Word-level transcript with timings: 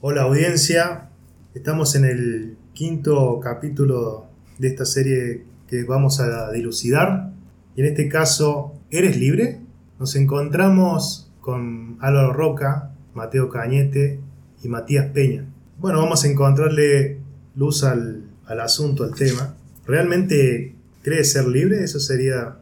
Hola 0.00 0.22
audiencia, 0.22 1.08
estamos 1.54 1.96
en 1.96 2.04
el 2.04 2.56
quinto 2.72 3.40
capítulo 3.42 4.26
de 4.58 4.68
esta 4.68 4.84
serie 4.84 5.42
que 5.66 5.82
vamos 5.82 6.20
a 6.20 6.52
dilucidar. 6.52 7.32
Y 7.74 7.80
en 7.80 7.88
este 7.88 8.08
caso, 8.08 8.74
¿eres 8.92 9.16
libre? 9.18 9.58
Nos 9.98 10.14
encontramos 10.14 11.32
con 11.40 11.96
Álvaro 11.98 12.32
Roca, 12.32 12.92
Mateo 13.12 13.48
Cañete 13.48 14.20
y 14.62 14.68
Matías 14.68 15.06
Peña. 15.06 15.46
Bueno, 15.78 15.98
vamos 15.98 16.22
a 16.22 16.28
encontrarle 16.28 17.18
luz 17.56 17.82
al, 17.82 18.22
al 18.46 18.60
asunto, 18.60 19.02
al 19.02 19.16
tema. 19.16 19.56
¿Realmente 19.84 20.76
crees 21.02 21.32
ser 21.32 21.48
libre? 21.48 21.82
Eso 21.82 21.98
sería 21.98 22.58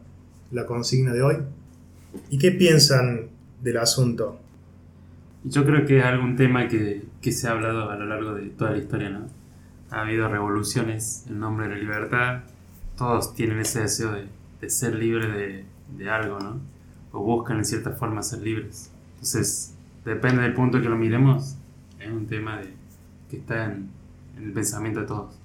la 0.49 0.65
consigna 0.65 1.13
de 1.13 1.21
hoy. 1.21 1.35
¿Y 2.31 2.39
qué 2.39 2.49
piensan 2.51 3.29
del 3.61 3.77
asunto? 3.77 4.39
Yo 5.43 5.65
creo 5.65 5.85
que 5.85 5.99
es 5.99 6.03
algún 6.03 6.35
tema 6.35 6.67
que, 6.67 7.03
que, 7.27 7.33
se 7.33 7.47
ha 7.47 7.51
hablado 7.51 7.89
a 7.89 7.95
lo 7.95 8.05
largo 8.05 8.33
de 8.33 8.47
toda 8.49 8.71
la 8.71 8.77
historia, 8.77 9.09
¿no? 9.09 9.27
Ha 9.89 10.01
habido 10.01 10.27
revoluciones 10.29 11.25
en 11.27 11.39
nombre 11.39 11.67
de 11.67 11.75
la 11.75 11.81
libertad, 11.81 12.43
todos 12.97 13.33
tienen 13.35 13.59
ese 13.59 13.81
deseo 13.81 14.11
de, 14.11 14.27
de 14.61 14.69
ser 14.69 14.95
libres 14.95 15.33
de, 15.33 15.65
de, 15.97 16.09
algo, 16.09 16.39
¿no? 16.39 16.59
O 17.11 17.23
buscan 17.23 17.57
en 17.57 17.65
cierta 17.65 17.91
forma 17.91 18.23
ser 18.23 18.39
libres. 18.39 18.91
Entonces, 19.15 19.73
depende 20.05 20.41
del 20.41 20.53
punto 20.53 20.81
que 20.81 20.89
lo 20.89 20.95
miremos, 20.95 21.55
es 21.99 22.09
un 22.09 22.27
tema 22.27 22.59
de, 22.59 22.73
que 23.29 23.37
está 23.37 23.65
en, 23.65 23.89
en 24.37 24.43
el 24.45 24.51
pensamiento 24.53 25.01
de 25.01 25.07
todos. 25.07 25.37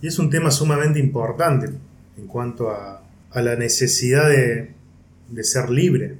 Y 0.00 0.08
es 0.08 0.18
un 0.18 0.30
tema 0.30 0.50
sumamente 0.50 0.98
importante 0.98 1.70
en 2.16 2.26
cuanto 2.26 2.70
a, 2.70 3.02
a 3.30 3.42
la 3.42 3.56
necesidad 3.56 4.28
de, 4.28 4.74
de, 5.28 5.44
ser 5.44 5.70
libre. 5.70 6.18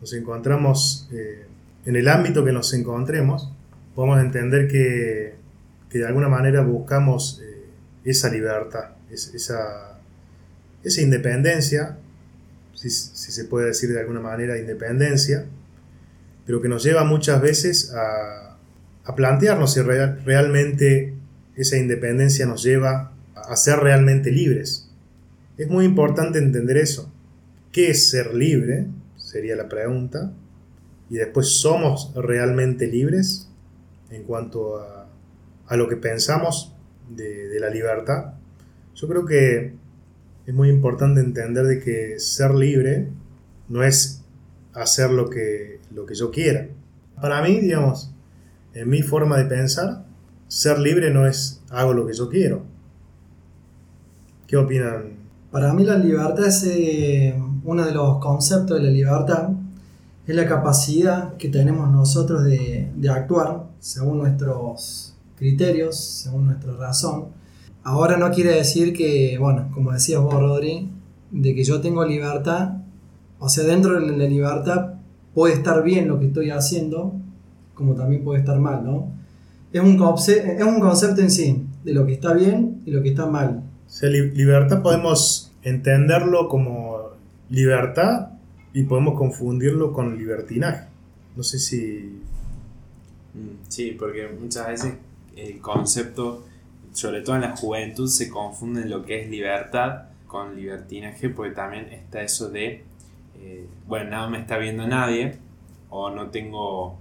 Nos 0.00 0.12
encontramos 0.12 1.08
eh, 1.12 1.46
en 1.84 1.96
el 1.96 2.08
ámbito 2.08 2.44
que 2.44 2.52
nos 2.52 2.72
encontremos, 2.74 3.52
podemos 3.96 4.20
entender 4.20 4.68
que, 4.68 5.34
que 5.88 5.98
de 5.98 6.06
alguna 6.06 6.28
manera 6.28 6.60
buscamos 6.60 7.42
eh, 7.42 7.64
esa 8.04 8.30
libertad, 8.30 8.90
es, 9.10 9.34
esa, 9.34 9.98
esa 10.84 11.00
independencia, 11.00 11.98
si, 12.74 12.90
se 12.90 13.44
puede 13.46 13.68
decir 13.68 13.90
de 13.90 13.98
alguna 13.98 14.20
manera 14.20 14.58
independencia, 14.58 15.46
pero 16.44 16.60
que 16.60 16.68
nos 16.68 16.84
lleva 16.84 17.04
muchas 17.04 17.40
veces 17.40 17.94
a, 17.94 18.58
a 19.04 19.14
plantearnos 19.16 19.72
si 19.72 19.80
real, 19.80 20.20
realmente 20.26 21.14
esa 21.56 21.78
independencia 21.78 22.44
nos 22.44 22.62
lleva 22.62 23.12
a 23.34 23.56
ser 23.56 23.78
realmente 23.78 24.30
libres. 24.30 24.90
Es 25.56 25.68
muy 25.68 25.86
importante 25.86 26.38
entender 26.38 26.76
eso. 26.76 27.10
¿Qué 27.72 27.88
es 27.88 28.10
ser 28.10 28.34
libre? 28.34 28.88
Sería 29.16 29.56
la 29.56 29.70
pregunta. 29.70 30.34
Y 31.08 31.16
después, 31.16 31.48
¿somos 31.48 32.12
realmente 32.14 32.86
libres 32.86 33.48
en 34.10 34.22
cuanto 34.24 34.78
a, 34.78 35.06
a 35.66 35.76
lo 35.76 35.88
que 35.88 35.96
pensamos 35.96 36.74
de, 37.08 37.58
la 37.60 37.70
libertad? 37.70 38.34
Yo 38.94 39.08
creo 39.08 39.24
que 39.26 39.74
es 40.46 40.54
muy 40.54 40.68
importante 40.68 41.20
entender 41.20 41.64
de 41.64 41.80
que 41.80 42.18
ser 42.18 42.54
libre 42.54 43.08
no 43.68 43.82
es 43.82 44.22
hacer 44.72 45.10
lo 45.10 45.28
que, 45.28 45.80
lo 45.94 46.06
que 46.06 46.14
yo 46.14 46.30
quiera. 46.30 46.68
Para 47.20 47.42
mí, 47.42 47.60
digamos, 47.60 48.12
en 48.74 48.88
mi 48.88 49.02
forma 49.02 49.38
de 49.38 49.46
pensar, 49.46 50.04
ser 50.48 50.78
libre 50.78 51.10
no 51.10 51.26
es 51.26 51.62
hago 51.70 51.92
lo 51.92 52.06
que 52.06 52.12
yo 52.12 52.28
quiero. 52.28 52.62
¿Qué 54.46 54.56
opinan? 54.56 55.16
Para 55.50 55.72
mí 55.72 55.84
la 55.84 55.98
libertad 55.98 56.46
es 56.46 56.64
eh, 56.64 57.34
uno 57.64 57.84
de 57.84 57.92
los 57.92 58.18
conceptos 58.18 58.78
de 58.78 58.84
la 58.84 58.90
libertad, 58.90 59.48
es 60.26 60.34
la 60.34 60.46
capacidad 60.46 61.36
que 61.36 61.48
tenemos 61.48 61.90
nosotros 61.90 62.44
de, 62.44 62.90
de 62.96 63.08
actuar 63.08 63.64
según 63.78 64.18
nuestros 64.18 65.14
criterios, 65.36 65.96
según 65.96 66.46
nuestra 66.46 66.72
razón. 66.72 67.26
Ahora 67.84 68.16
no 68.16 68.30
quiere 68.32 68.52
decir 68.52 68.92
que, 68.92 69.38
bueno, 69.38 69.68
como 69.72 69.92
decías 69.92 70.20
vos, 70.20 70.34
Rodri, 70.34 70.90
de 71.30 71.54
que 71.54 71.62
yo 71.62 71.80
tengo 71.80 72.04
libertad, 72.04 72.78
o 73.38 73.48
sea, 73.48 73.64
dentro 73.64 74.00
de 74.00 74.16
la 74.16 74.24
libertad 74.24 74.94
puede 75.34 75.54
estar 75.54 75.84
bien 75.84 76.08
lo 76.08 76.18
que 76.18 76.26
estoy 76.26 76.50
haciendo, 76.50 77.12
como 77.74 77.94
también 77.94 78.24
puede 78.24 78.40
estar 78.40 78.58
mal, 78.58 78.84
¿no? 78.84 79.12
Es 79.72 79.82
un, 79.82 80.02
es 80.28 80.64
un 80.64 80.80
concepto 80.80 81.20
en 81.20 81.30
sí, 81.30 81.66
de 81.84 81.92
lo 81.92 82.06
que 82.06 82.14
está 82.14 82.32
bien 82.32 82.80
y 82.86 82.90
lo 82.90 83.02
que 83.02 83.10
está 83.10 83.26
mal. 83.26 83.62
O 83.86 83.90
sea, 83.90 84.08
li 84.08 84.30
libertad 84.30 84.82
podemos 84.82 85.52
entenderlo 85.62 86.48
como 86.48 87.10
libertad 87.50 88.30
y 88.76 88.82
podemos 88.82 89.16
confundirlo 89.16 89.90
con 89.90 90.18
libertinaje. 90.18 90.86
No 91.34 91.42
sé 91.42 91.58
si... 91.58 92.20
Sí, 93.68 93.96
porque 93.98 94.28
muchas 94.28 94.66
veces 94.66 94.94
el 95.34 95.62
concepto, 95.62 96.44
sobre 96.92 97.22
todo 97.22 97.36
en 97.36 97.42
la 97.42 97.56
juventud, 97.56 98.06
se 98.06 98.28
confunde 98.28 98.84
lo 98.84 99.02
que 99.02 99.22
es 99.22 99.30
libertad 99.30 100.08
con 100.26 100.54
libertinaje, 100.56 101.30
porque 101.30 101.54
también 101.54 101.86
está 101.86 102.20
eso 102.20 102.50
de, 102.50 102.84
eh, 103.38 103.66
bueno, 103.86 104.10
nada 104.10 104.28
me 104.28 104.40
está 104.40 104.58
viendo 104.58 104.86
nadie, 104.86 105.38
o 105.88 106.10
no 106.10 106.28
tengo 106.28 106.98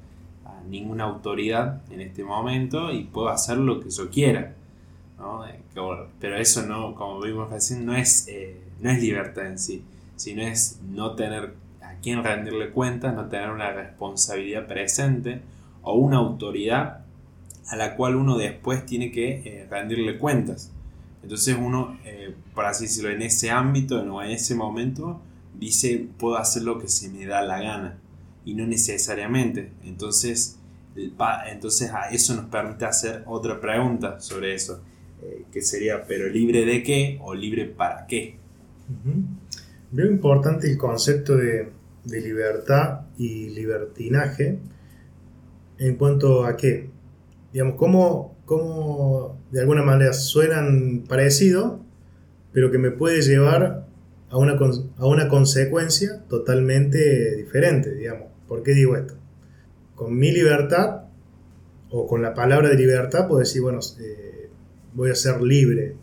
ninguna 0.70 1.04
autoridad 1.04 1.82
en 1.92 2.00
este 2.00 2.24
momento 2.24 2.90
y 2.90 3.04
puedo 3.04 3.28
hacer 3.28 3.58
lo 3.58 3.82
que 3.82 3.90
yo 3.90 4.10
quiera. 4.10 4.56
¿no? 5.18 5.46
Eh, 5.46 5.60
pero 6.22 6.38
eso 6.38 6.66
no, 6.66 6.96
como 6.96 7.20
vimos 7.20 7.50
recién, 7.50 7.86
no 7.86 7.94
es, 7.94 8.30
eh, 8.30 8.62
no 8.80 8.92
es 8.92 9.02
libertad 9.02 9.48
en 9.48 9.60
sí, 9.60 9.84
sino 10.16 10.42
es 10.42 10.80
no 10.90 11.16
tener 11.16 11.65
a 12.06 12.24
quién 12.24 12.24
rendirle 12.24 12.70
cuentas, 12.70 13.16
no 13.16 13.28
tener 13.30 13.50
una 13.50 13.72
responsabilidad 13.72 14.68
presente 14.68 15.42
o 15.82 15.96
una 15.96 16.18
autoridad 16.18 17.00
a 17.68 17.76
la 17.76 17.96
cual 17.96 18.16
uno 18.16 18.38
después 18.38 18.86
tiene 18.86 19.12
que 19.12 19.42
eh, 19.44 19.68
rendirle 19.70 20.20
cuentas. 20.20 20.72
Entonces 21.24 21.58
uno, 21.60 21.98
eh, 22.06 22.36
por 22.54 22.66
así 22.66 22.86
decirlo, 22.86 23.10
en 23.10 23.24
ese 23.24 23.50
ámbito 23.50 24.02
o 24.02 24.22
en 24.22 24.30
ese 24.30 24.54
momento, 24.54 25.20
dice, 25.58 26.08
puedo 26.20 26.38
hacer 26.38 26.62
lo 26.62 26.78
que 26.78 26.88
se 26.88 27.10
me 27.10 27.26
da 27.26 27.42
la 27.42 27.60
gana 27.60 27.98
y 28.46 28.54
no 28.54 28.68
necesariamente. 28.68 29.72
Entonces, 29.84 30.60
entonces 30.96 31.92
a 31.92 32.10
eso 32.12 32.36
nos 32.36 32.46
permite 32.46 32.86
hacer 32.86 33.24
otra 33.26 33.60
pregunta 33.60 34.20
sobre 34.20 34.54
eso, 34.54 34.80
eh, 35.24 35.46
que 35.52 35.62
sería, 35.62 36.06
pero 36.06 36.30
libre 36.30 36.66
de 36.66 36.84
qué 36.84 37.20
o 37.24 37.34
libre 37.34 37.66
para 37.66 38.06
qué. 38.06 38.38
Uh. 38.90 39.22
Veo 39.92 40.12
importante 40.12 40.70
el 40.70 40.78
concepto 40.78 41.36
de, 41.38 41.72
de, 42.06 42.22
libertad 42.22 43.02
y 43.18 43.50
libertinaje 43.50 44.60
en 45.78 45.96
cuanto 45.96 46.46
a 46.46 46.56
qué, 46.56 46.90
digamos, 47.52 47.76
cómo, 47.76 48.38
cómo 48.46 49.38
de 49.52 49.62
alguna 49.62 49.84
manera 49.84 50.14
suenan 50.14 51.04
parecido, 51.08 51.80
pero 52.54 52.72
que 52.72 52.78
me 52.78 52.92
puede 52.92 53.22
llevar 53.22 53.86
a 54.30 54.38
una, 54.38 54.58
a 54.98 55.06
una 55.06 55.28
consecuencia 55.28 56.24
totalmente 56.30 57.36
diferente, 57.36 57.94
digamos. 57.94 58.30
¿Por 58.48 58.64
qué 58.64 58.74
digo 58.74 58.96
esto? 58.96 59.16
Con 59.96 60.18
mi 60.18 60.32
libertad, 60.32 61.06
o 61.90 62.08
con 62.08 62.22
la 62.22 62.34
palabra 62.34 62.70
de 62.70 62.76
libertad, 62.76 63.28
puedo 63.28 63.40
decir, 63.40 63.62
bueno, 63.62 63.80
eh, 64.00 64.50
voy 64.94 65.12
a 65.12 65.16
ser 65.16 65.42
libre. 65.42 65.96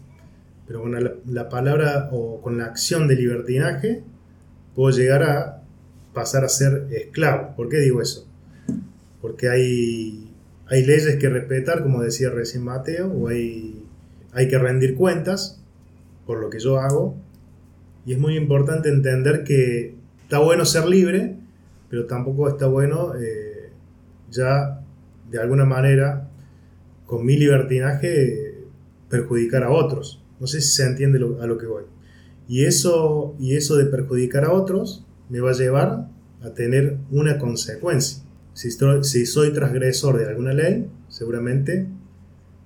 Pero 0.66 0.82
con 0.82 0.92
la, 0.92 1.12
la, 1.26 1.48
palabra 1.48 2.08
o 2.12 2.40
con 2.40 2.56
la 2.58 2.66
acción 2.66 3.08
de 3.08 3.16
libertinaje, 3.16 4.02
puedo 4.74 4.96
llegar 4.96 5.22
a 5.22 5.61
pasar 6.12 6.44
a 6.44 6.48
ser 6.48 6.88
esclavo. 6.90 7.54
¿Por 7.56 7.68
qué 7.68 7.78
digo 7.78 8.02
eso? 8.02 8.26
Porque 9.20 9.48
hay, 9.48 10.30
hay 10.66 10.84
leyes 10.84 11.16
que 11.16 11.28
respetar, 11.28 11.82
como 11.82 12.02
decía 12.02 12.30
recién 12.30 12.64
Mateo, 12.64 13.10
o 13.10 13.28
hay, 13.28 13.84
hay 14.32 14.48
que 14.48 14.58
rendir 14.58 14.94
cuentas 14.94 15.60
por 16.26 16.40
lo 16.40 16.50
que 16.50 16.58
yo 16.58 16.78
hago. 16.78 17.14
Y 18.04 18.12
es 18.12 18.18
muy 18.18 18.36
importante 18.36 18.88
entender 18.88 19.44
que 19.44 19.94
está 20.22 20.38
bueno 20.38 20.64
ser 20.64 20.86
libre, 20.86 21.36
pero 21.88 22.06
tampoco 22.06 22.48
está 22.48 22.66
bueno 22.66 23.14
eh, 23.14 23.70
ya 24.30 24.80
de 25.30 25.38
alguna 25.40 25.64
manera 25.64 26.28
con 27.06 27.24
mi 27.24 27.36
libertinaje 27.36 28.54
perjudicar 29.08 29.62
a 29.62 29.70
otros. 29.70 30.22
No 30.40 30.46
sé 30.46 30.60
si 30.60 30.72
se 30.72 30.84
entiende 30.84 31.18
a 31.18 31.46
lo 31.46 31.58
que 31.58 31.66
voy. 31.66 31.84
Y 32.48 32.64
eso, 32.64 33.36
y 33.38 33.56
eso 33.56 33.76
de 33.76 33.84
perjudicar 33.84 34.44
a 34.44 34.52
otros 34.52 35.06
me 35.32 35.40
va 35.40 35.50
a 35.50 35.54
llevar 35.54 36.08
a 36.42 36.50
tener 36.50 36.98
una 37.10 37.38
consecuencia. 37.38 38.22
Si, 38.52 38.70
si 38.70 39.24
soy 39.24 39.50
transgresor 39.54 40.18
de 40.18 40.26
alguna 40.26 40.52
ley, 40.52 40.90
seguramente 41.08 41.86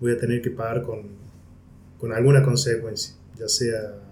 voy 0.00 0.10
a 0.10 0.18
tener 0.18 0.42
que 0.42 0.50
pagar 0.50 0.82
con, 0.82 1.02
con 2.00 2.12
alguna 2.12 2.42
consecuencia, 2.42 3.14
ya 3.38 3.48
sea 3.48 4.02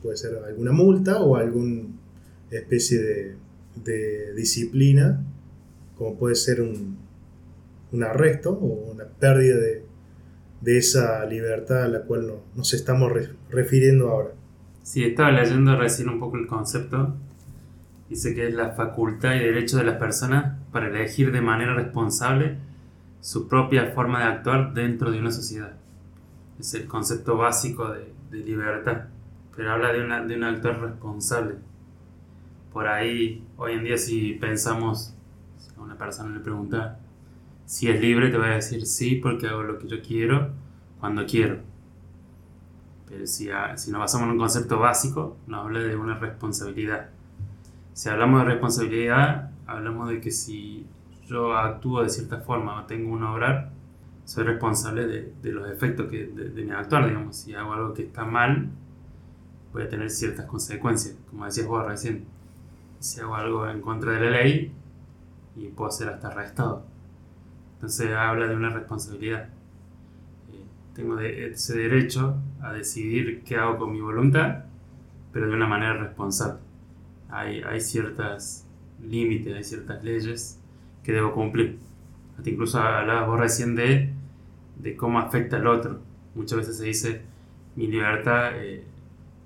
puede 0.00 0.16
ser 0.16 0.38
alguna 0.46 0.70
multa 0.70 1.20
o 1.22 1.36
alguna 1.36 1.82
especie 2.50 3.02
de, 3.02 3.36
de 3.84 4.32
disciplina, 4.34 5.20
como 5.96 6.16
puede 6.16 6.36
ser 6.36 6.60
un, 6.60 6.98
un 7.90 8.04
arresto 8.04 8.50
o 8.50 8.92
una 8.92 9.06
pérdida 9.06 9.56
de, 9.56 9.84
de, 10.60 10.78
esa 10.78 11.24
libertad 11.26 11.82
a 11.82 11.88
la 11.88 12.02
cual 12.02 12.28
no, 12.28 12.34
nos 12.54 12.74
estamos 12.74 13.10
re, 13.10 13.28
refiriendo 13.50 14.08
ahora. 14.08 14.30
Sí, 14.84 15.04
estaba 15.04 15.32
leyendo 15.32 15.76
recién 15.76 16.08
un 16.08 16.20
poco 16.20 16.36
el 16.36 16.46
concepto. 16.46 17.16
Dice 18.12 18.34
que 18.34 18.46
es 18.46 18.54
la 18.54 18.72
facultad 18.72 19.36
y 19.36 19.38
derecho 19.38 19.78
de 19.78 19.84
las 19.84 19.96
personas 19.96 20.58
para 20.70 20.88
elegir 20.88 21.32
de 21.32 21.40
manera 21.40 21.72
responsable 21.72 22.58
su 23.22 23.48
propia 23.48 23.92
forma 23.92 24.18
de 24.18 24.26
actuar 24.26 24.74
dentro 24.74 25.10
de 25.10 25.18
una 25.18 25.30
sociedad. 25.30 25.72
Es 26.60 26.74
el 26.74 26.86
concepto 26.86 27.38
básico 27.38 27.88
de, 27.88 28.12
libertad, 28.30 29.04
pero 29.56 29.72
habla 29.72 29.94
de, 29.94 30.04
un 30.04 30.44
actor 30.44 30.78
responsable. 30.78 31.54
Por 32.70 32.86
ahí, 32.86 33.46
hoy 33.56 33.72
en 33.72 33.84
día, 33.84 33.96
si 33.96 34.34
pensamos, 34.34 35.14
si 35.56 35.74
a 35.74 35.80
una 35.80 35.96
persona 35.96 36.34
le 36.36 36.40
pregunta 36.40 37.00
si 37.64 37.88
es 37.88 37.98
libre, 37.98 38.28
te 38.28 38.36
va 38.36 38.48
a 38.48 38.54
decir 38.56 38.84
sí, 38.84 39.14
porque 39.14 39.46
hago 39.46 39.62
lo 39.62 39.78
que 39.78 39.88
yo 39.88 40.02
quiero, 40.02 40.50
cuando 41.00 41.24
quiero. 41.24 41.60
Pero 43.08 43.26
si, 43.26 43.48
si 43.76 43.90
nos 43.90 44.00
basamos 44.00 44.26
en 44.26 44.32
un 44.32 44.38
concepto 44.38 44.78
básico, 44.78 45.38
nos 45.46 45.64
habla 45.64 45.80
de 45.80 45.96
una 45.96 46.18
responsabilidad. 46.18 47.08
Si 47.92 48.08
hablamos 48.08 48.40
de 48.40 48.52
responsabilidad, 48.52 49.50
hablamos 49.66 50.08
de 50.08 50.20
que 50.20 50.30
si 50.30 50.86
yo 51.26 51.56
actúo 51.56 52.02
de 52.02 52.08
cierta 52.08 52.38
forma 52.38 52.80
o 52.80 52.86
tengo 52.86 53.12
un 53.12 53.22
obrar, 53.22 53.70
soy 54.24 54.44
responsable 54.44 55.06
de, 55.06 55.52
los 55.52 55.70
efectos 55.70 56.08
que, 56.08 56.26
de, 56.26 56.64
mi 56.64 56.70
actuar, 56.70 57.06
digamos. 57.06 57.36
Si 57.36 57.54
hago 57.54 57.72
algo 57.72 57.92
que 57.92 58.04
está 58.04 58.24
mal, 58.24 58.70
voy 59.72 59.82
a 59.82 59.88
tener 59.88 60.10
ciertas 60.10 60.46
consecuencias, 60.46 61.16
como 61.28 61.44
decías 61.44 61.66
vos 61.66 61.84
recién. 61.86 62.24
Si 62.98 63.20
hago 63.20 63.34
algo 63.34 63.66
en 63.68 63.80
contra 63.80 64.12
de 64.12 64.20
la 64.20 64.30
ley, 64.30 64.72
y 65.56 65.68
puedo 65.68 65.90
ser 65.90 66.08
hasta 66.08 66.28
arrestado. 66.28 66.84
Entonces 67.74 68.12
habla 68.12 68.46
de 68.46 68.56
una 68.56 68.70
responsabilidad. 68.70 69.48
Eh, 70.52 70.64
tengo 70.94 71.18
ese 71.18 71.76
derecho 71.76 72.36
a 72.62 72.72
decidir 72.72 73.42
qué 73.44 73.56
hago 73.56 73.78
con 73.78 73.92
mi 73.92 74.00
voluntad, 74.00 74.64
pero 75.32 75.48
de 75.48 75.54
una 75.54 75.66
manera 75.66 75.94
responsable. 75.94 76.60
Hay, 77.32 77.62
hay 77.62 77.80
ciertos 77.80 78.64
límites, 79.02 79.56
hay 79.56 79.64
ciertas 79.64 80.04
leyes 80.04 80.60
que 81.02 81.12
debo 81.12 81.32
cumplir. 81.32 81.78
Hasta 82.36 82.50
incluso 82.50 82.78
hablabas 82.78 83.26
vos 83.26 83.40
recién 83.40 83.74
de, 83.74 84.12
de 84.78 84.96
cómo 84.96 85.18
afecta 85.18 85.56
al 85.56 85.66
otro. 85.66 86.00
Muchas 86.34 86.58
veces 86.58 86.76
se 86.76 86.84
dice, 86.84 87.22
mi 87.74 87.86
libertad 87.86 88.50
eh, 88.54 88.84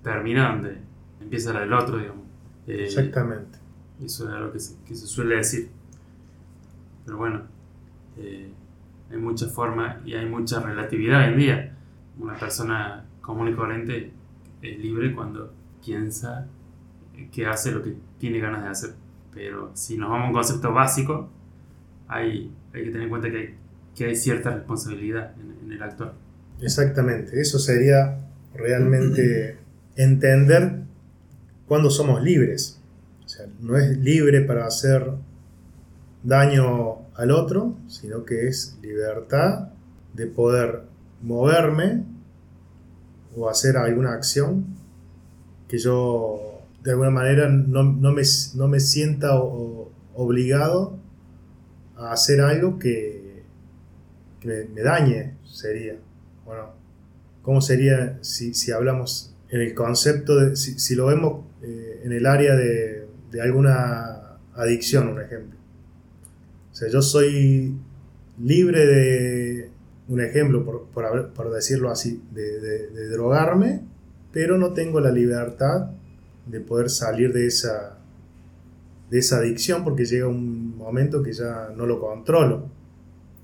termina 0.03 0.51
donde 0.53 0.79
empieza 1.21 1.53
la 1.53 1.61
del 1.61 1.73
otro, 1.73 1.99
digamos. 1.99 2.25
Eh, 2.67 2.85
Exactamente. 2.85 3.59
Eso 4.03 4.29
es 4.29 4.35
algo 4.35 4.53
que 4.53 4.59
se, 4.59 4.77
que 4.85 4.95
se, 4.95 5.07
suele 5.07 5.37
decir. 5.37 5.71
Pero 7.05 7.19
bueno, 7.19 7.43
eh, 8.19 8.51
hay 9.11 9.17
mucha 9.17 9.47
forma 9.47 10.01
y 10.05 10.15
hay 10.15 10.27
mucha 10.27 10.61
relatividad 10.61 11.21
hoy 11.23 11.33
en 11.33 11.39
día. 11.39 11.77
Una 12.19 12.35
persona 12.35 13.05
común 13.21 13.49
y 13.49 13.55
corriente 13.55 14.13
es 14.61 14.79
libre 14.79 15.15
cuando 15.15 15.53
piensa 15.85 16.49
que 17.33 17.47
hace 17.47 17.71
lo 17.71 17.83
que 17.83 17.95
tiene 18.19 18.41
ganas 18.41 18.63
de 18.65 18.69
hacer. 18.69 18.91
Pero 19.33 19.71
si 19.75 19.97
nos 19.97 20.11
vamos 20.11 20.27
a 20.27 20.29
un 20.29 20.35
concepto 20.35 20.73
básico, 20.73 21.31
hay, 22.09 22.53
hay 22.73 22.85
que 22.85 22.91
tener 22.91 23.03
en 23.03 23.09
cuenta 23.09 23.31
que 23.31 23.37
hay, 23.39 23.55
que 23.95 24.05
hay 24.07 24.17
cierta 24.17 24.51
responsabilidad 24.51 25.35
en, 25.41 25.67
en 25.67 25.73
el 25.73 25.83
actor. 25.83 26.15
Exactamente, 26.61 27.41
eso 27.41 27.59
sería 27.59 28.19
realmente 28.55 29.59
entender 29.97 30.83
cuándo 31.67 31.91
somos 31.91 32.23
libres. 32.23 32.81
O 33.25 33.29
sea, 33.29 33.47
no 33.61 33.77
es 33.77 33.97
libre 33.99 34.43
para 34.43 34.67
hacer 34.67 35.11
daño 36.23 37.07
al 37.15 37.31
otro, 37.31 37.77
sino 37.89 38.25
que 38.25 38.49
es 38.49 38.79
libertad 38.83 39.69
de 40.15 40.27
poder 40.27 40.83
moverme 41.23 42.05
o 43.37 43.49
hacer 43.49 43.77
alguna 43.77 44.13
acción 44.13 44.65
que 45.69 45.79
yo 45.79 46.56
de 46.87 46.93
alguna 46.93 47.11
manera 47.11 47.49
no, 47.49 47.83
no, 47.83 48.13
me, 48.13 48.23
no 48.55 48.69
me, 48.69 48.79
sienta 48.79 49.35
obligado 49.35 50.97
a 51.97 52.13
hacer 52.13 52.41
algo 52.41 52.79
que, 52.79 53.43
me, 54.45 54.83
dañe, 54.83 55.35
sería. 55.45 55.97
Bueno, 56.45 56.71
¿cómo 57.43 57.61
sería 57.61 58.21
si, 58.23 58.55
si 58.55 58.71
hablamos 58.71 59.35
en 59.49 59.63
el 59.63 59.75
concepto 59.75 60.37
de, 60.37 60.55
si, 60.55 60.79
si 60.79 60.95
lo 60.95 61.07
vemos 61.07 61.45
eh, 61.61 62.03
en 62.05 62.13
el 62.13 62.25
área 62.25 62.55
de, 62.55 63.09
de, 63.33 63.41
alguna 63.41 64.39
adicción, 64.55 65.09
un 65.09 65.21
ejemplo? 65.21 65.59
O 66.71 66.75
sea, 66.77 66.89
yo 66.89 67.03
soy 67.03 67.75
libre 68.39 68.87
de, 68.87 69.71
un 70.07 70.21
ejemplo, 70.21 70.65
por, 70.65 71.33
por, 71.33 71.53
decirlo 71.53 71.91
así, 71.91 72.23
de 72.31 73.09
drogarme, 73.09 73.83
pero 74.31 74.57
no 74.57 74.73
tengo 74.73 75.01
la 75.01 75.11
libertad 75.11 75.91
de 76.47 76.61
poder 76.61 76.91
salir 76.91 77.33
de 77.33 77.47
esa, 77.47 77.99
de 79.11 79.19
esa 79.19 79.39
adicción 79.39 79.85
porque 79.85 80.05
llega 80.05 80.27
un 80.27 80.77
momento 80.77 81.23
que 81.23 81.33
ya 81.33 81.71
no 81.77 81.87
lo 81.87 82.01
controlo. 82.01 82.69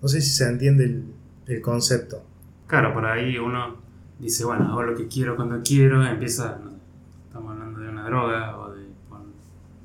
No 0.00 0.08
sé 0.08 0.20
si 0.20 0.30
se 0.30 0.48
entiende 0.48 0.84
el, 0.84 1.04
el 1.46 1.60
concepto. 1.60 2.22
Claro, 2.66 2.94
por 2.94 3.04
ahí 3.04 3.36
uno 3.38 3.76
dice, 4.18 4.44
bueno, 4.44 4.68
hago 4.68 4.82
lo 4.82 4.96
que 4.96 5.08
quiero 5.08 5.36
cuando 5.36 5.60
quiero, 5.62 6.04
empieza, 6.06 6.58
no, 6.62 6.72
estamos 7.26 7.52
hablando 7.52 7.80
de 7.80 7.88
una 7.88 8.04
droga 8.04 8.58
o 8.58 8.72
de, 8.72 8.82
bueno, 9.08 9.26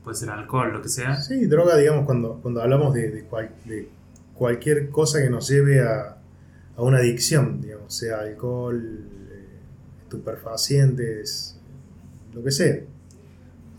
puede 0.04 0.16
ser 0.16 0.30
alcohol, 0.30 0.72
lo 0.74 0.82
que 0.82 0.90
sea. 0.90 1.16
Sí, 1.16 1.48
droga, 1.48 1.76
digamos, 1.76 2.06
cuando, 2.06 2.40
cuando 2.42 2.62
hablamos 2.62 2.94
de, 2.94 3.10
de, 3.12 3.24
cual, 3.24 3.50
de 3.66 3.90
cualquier 4.36 4.90
cosa 4.90 5.20
que 5.20 5.30
nos 5.30 5.50
lleve 5.50 5.82
a, 5.82 6.18
a, 6.76 6.82
una 6.82 6.98
adicción, 6.98 7.62
digamos, 7.62 7.94
sea 7.94 8.20
alcohol, 8.20 9.06
eh, 9.32 9.46
estupefacientes, 10.04 11.60
lo 12.34 12.44
que 12.44 12.52
sea. 12.52 12.80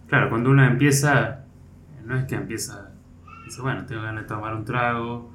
Claro, 0.08 0.30
cuando 0.30 0.50
uno 0.50 0.64
empieza, 0.64 1.44
no 2.06 2.16
es 2.16 2.24
que 2.24 2.34
empieza, 2.34 2.92
dice, 3.44 3.60
bueno, 3.60 3.84
tengo 3.84 4.00
ganas 4.00 4.22
de 4.22 4.28
tomar 4.28 4.54
un 4.54 4.64
trago, 4.64 5.30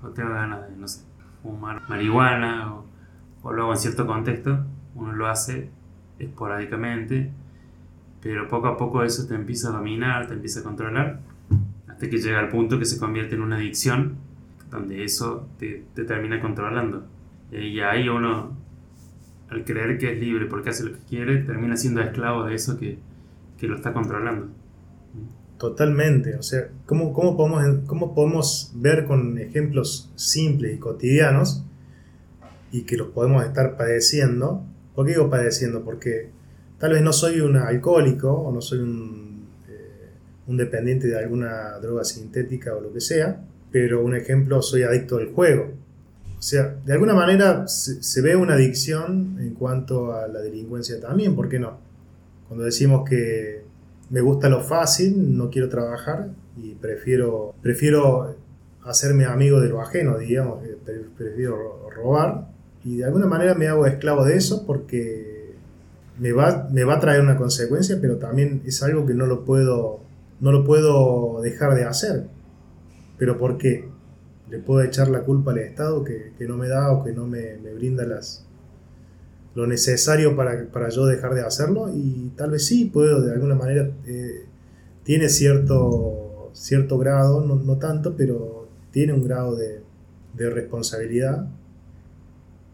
o 0.00 0.08
tengo 0.10 0.30
ganas 0.30 0.68
de, 0.68 0.76
no 0.76 0.86
sé, 0.86 1.04
fumar 1.42 1.82
marihuana, 1.88 2.72
o, 2.72 2.86
o 3.42 3.52
lo 3.52 3.62
hago 3.62 3.72
en 3.72 3.78
cierto 3.78 4.06
contexto, 4.06 4.64
uno 4.94 5.12
lo 5.12 5.26
hace 5.26 5.70
esporádicamente, 6.20 7.32
pero 8.22 8.46
poco 8.46 8.68
a 8.68 8.76
poco 8.76 9.02
eso 9.02 9.26
te 9.26 9.34
empieza 9.34 9.70
a 9.70 9.72
dominar, 9.72 10.28
te 10.28 10.34
empieza 10.34 10.60
a 10.60 10.62
controlar, 10.62 11.18
hasta 11.88 12.08
que 12.08 12.18
llega 12.18 12.38
al 12.38 12.48
punto 12.48 12.78
que 12.78 12.84
se 12.84 13.00
convierte 13.00 13.34
en 13.34 13.42
una 13.42 13.56
adicción, 13.56 14.18
donde 14.70 15.02
eso 15.02 15.48
te, 15.58 15.84
te 15.94 16.04
termina 16.04 16.40
controlando. 16.40 17.04
Y 17.50 17.80
ahí 17.80 18.08
uno, 18.08 18.56
al 19.50 19.64
creer 19.64 19.98
que 19.98 20.12
es 20.12 20.20
libre 20.20 20.46
porque 20.46 20.70
hace 20.70 20.84
lo 20.84 20.92
que 20.92 21.00
quiere, 21.08 21.38
termina 21.38 21.76
siendo 21.76 22.00
esclavo 22.00 22.44
de 22.44 22.54
eso 22.54 22.78
que, 22.78 23.00
que 23.62 23.68
lo 23.68 23.76
está 23.76 23.92
controlando. 23.92 24.48
Totalmente, 25.56 26.34
o 26.34 26.42
sea, 26.42 26.68
¿cómo, 26.84 27.12
cómo, 27.12 27.36
podemos, 27.36 27.86
¿cómo 27.86 28.12
podemos 28.12 28.72
ver 28.74 29.04
con 29.04 29.38
ejemplos 29.38 30.10
simples 30.16 30.74
y 30.74 30.78
cotidianos 30.78 31.64
y 32.72 32.82
que 32.82 32.96
los 32.96 33.10
podemos 33.10 33.44
estar 33.44 33.76
padeciendo? 33.76 34.64
¿Por 34.96 35.06
qué 35.06 35.12
digo 35.12 35.30
padeciendo? 35.30 35.84
Porque 35.84 36.30
tal 36.78 36.94
vez 36.94 37.02
no 37.02 37.12
soy 37.12 37.38
un 37.38 37.56
alcohólico 37.56 38.32
o 38.32 38.50
no 38.52 38.60
soy 38.60 38.80
un, 38.80 39.46
eh, 39.68 40.56
dependiente 40.56 41.06
de 41.06 41.20
alguna 41.20 41.78
droga 41.78 42.02
sintética 42.02 42.74
o 42.74 42.80
lo 42.80 42.92
que 42.92 43.00
sea, 43.00 43.44
pero 43.70 44.04
un 44.04 44.16
ejemplo, 44.16 44.60
soy 44.60 44.82
adicto 44.82 45.18
al 45.18 45.32
juego. 45.32 45.70
O 46.36 46.42
sea, 46.42 46.74
de 46.84 46.94
alguna 46.94 47.14
manera 47.14 47.68
se 47.68 48.22
ve 48.22 48.34
una 48.34 48.54
adicción 48.54 49.36
en 49.38 49.54
cuanto 49.54 50.12
a 50.12 50.26
la 50.26 50.40
delincuencia 50.40 51.00
también, 51.00 51.36
¿por 51.36 51.48
qué 51.48 51.60
no? 51.60 51.91
Cuando 52.52 52.66
decimos 52.66 53.08
que 53.08 53.62
me 54.10 54.20
gusta 54.20 54.50
lo 54.50 54.60
fácil, 54.60 55.38
no 55.38 55.48
quiero 55.48 55.70
trabajar 55.70 56.28
y 56.58 56.74
prefiero, 56.74 57.54
prefiero 57.62 58.36
hacerme 58.84 59.24
amigo 59.24 59.58
de 59.58 59.70
lo 59.70 59.80
ajeno, 59.80 60.18
digamos, 60.18 60.58
prefiero 61.16 61.88
robar 61.96 62.48
y 62.84 62.98
de 62.98 63.06
alguna 63.06 63.24
manera 63.24 63.54
me 63.54 63.68
hago 63.68 63.86
esclavo 63.86 64.26
de 64.26 64.36
eso 64.36 64.66
porque 64.66 65.54
me 66.18 66.32
va, 66.32 66.68
me 66.70 66.84
va 66.84 66.96
a 66.96 67.00
traer 67.00 67.22
una 67.22 67.38
consecuencia, 67.38 67.96
pero 68.02 68.18
también 68.18 68.60
es 68.66 68.82
algo 68.82 69.06
que 69.06 69.14
no 69.14 69.24
lo 69.24 69.46
puedo, 69.46 70.00
no 70.40 70.52
lo 70.52 70.62
puedo 70.62 71.40
dejar 71.40 71.74
de 71.74 71.84
hacer. 71.84 72.26
¿Pero 73.16 73.38
por 73.38 73.56
qué? 73.56 73.88
Le 74.50 74.58
puedo 74.58 74.82
echar 74.82 75.08
la 75.08 75.20
culpa 75.20 75.52
al 75.52 75.58
Estado 75.58 76.04
que, 76.04 76.34
que 76.36 76.44
no 76.44 76.58
me 76.58 76.68
da 76.68 76.92
o 76.92 77.02
que 77.02 77.12
no 77.12 77.26
me, 77.26 77.56
me 77.64 77.72
brinda 77.72 78.04
las, 78.04 78.44
lo 79.54 79.66
necesario 79.66 80.34
para, 80.34 80.66
para, 80.68 80.88
yo 80.88 81.06
dejar 81.06 81.34
de 81.34 81.42
hacerlo 81.42 81.90
y 81.94 82.32
tal 82.36 82.52
vez 82.52 82.66
sí 82.66 82.86
puedo 82.86 83.20
de 83.20 83.32
alguna 83.32 83.54
manera 83.54 83.90
eh, 84.06 84.46
tiene 85.04 85.28
cierto 85.28 86.50
cierto 86.54 86.98
grado 86.98 87.44
no, 87.44 87.56
no, 87.56 87.76
tanto 87.78 88.16
pero 88.16 88.68
tiene 88.90 89.12
un 89.12 89.24
grado 89.24 89.56
de, 89.56 89.82
de, 90.34 90.50
responsabilidad 90.50 91.46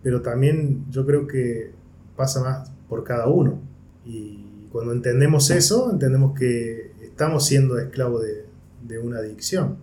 pero 0.02 0.22
también 0.22 0.84
yo 0.90 1.04
creo 1.04 1.26
que 1.26 1.72
pasa 2.16 2.42
más 2.42 2.70
por 2.88 3.02
cada 3.04 3.26
uno 3.26 3.58
y 4.04 4.44
cuando 4.70 4.92
entendemos 4.92 5.50
eso 5.50 5.90
entendemos 5.90 6.38
que 6.38 6.92
estamos 7.02 7.46
siendo 7.46 7.78
esclavos 7.78 8.22
de, 8.22 8.44
de 8.86 8.98
una 8.98 9.18
adicción 9.18 9.78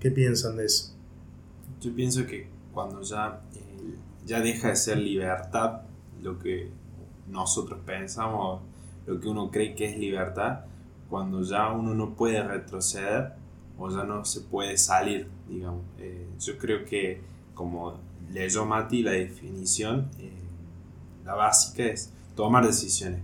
¿qué 0.00 0.10
piensan 0.10 0.56
de 0.56 0.64
eso? 0.64 0.94
yo 1.80 1.94
pienso 1.94 2.26
que 2.26 2.48
cuando 2.72 3.02
ya 3.02 3.42
eh, 3.54 3.94
ya 4.24 4.40
deja 4.40 4.68
de 4.68 4.76
ser 4.76 4.98
libertad 4.98 5.82
lo 6.22 6.38
que 6.38 6.70
nosotros 7.28 7.80
pensamos, 7.84 8.62
lo 9.06 9.20
que 9.20 9.28
uno 9.28 9.50
cree 9.50 9.74
que 9.74 9.86
es 9.86 9.98
libertad, 9.98 10.60
cuando 11.08 11.42
ya 11.42 11.72
uno 11.72 11.94
no 11.94 12.14
puede 12.14 12.42
retroceder 12.42 13.32
o 13.78 13.88
ya 13.88 14.04
no 14.04 14.24
se 14.24 14.40
puede 14.42 14.76
salir, 14.76 15.28
digamos. 15.48 15.82
Eh, 15.98 16.28
yo 16.38 16.58
creo 16.58 16.84
que 16.84 17.20
como 17.54 17.98
leyó 18.30 18.64
Mati, 18.66 19.02
la 19.02 19.12
definición, 19.12 20.10
eh, 20.18 20.32
la 21.24 21.34
básica 21.34 21.84
es 21.84 22.12
tomar 22.34 22.66
decisiones. 22.66 23.20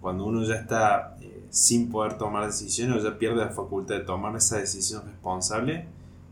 Cuando 0.00 0.24
uno 0.24 0.42
ya 0.44 0.54
está 0.54 1.16
eh, 1.20 1.44
sin 1.50 1.90
poder 1.90 2.16
tomar 2.16 2.46
decisiones 2.46 2.96
o 2.96 3.08
ya 3.08 3.18
pierde 3.18 3.44
la 3.44 3.50
facultad 3.50 3.96
de 3.96 4.04
tomar 4.04 4.34
esa 4.36 4.58
decisión 4.58 5.04
responsable, 5.06 5.86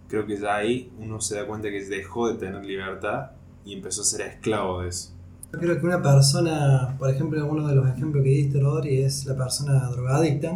creo 0.08 0.26
que 0.26 0.36
ya 0.36 0.56
ahí 0.56 0.90
uno 0.98 1.20
se 1.20 1.36
da 1.36 1.46
cuenta 1.46 1.68
que 1.68 1.84
dejó 1.84 2.28
de 2.28 2.38
tener 2.38 2.64
libertad 2.64 3.32
y 3.64 3.74
empezó 3.74 4.02
a 4.02 4.04
ser 4.04 4.22
esclavo 4.22 4.82
de 4.82 4.88
eso. 4.88 5.12
Yo 5.52 5.58
creo 5.58 5.80
que 5.80 5.86
una 5.86 6.02
persona, 6.02 6.94
por 6.98 7.08
ejemplo, 7.08 7.46
uno 7.46 7.66
de 7.66 7.74
los 7.74 7.88
ejemplos 7.88 8.22
que 8.22 8.30
diste, 8.30 8.60
Rodri, 8.60 9.00
es 9.00 9.24
la 9.24 9.34
persona 9.34 9.88
drogadicta. 9.88 10.54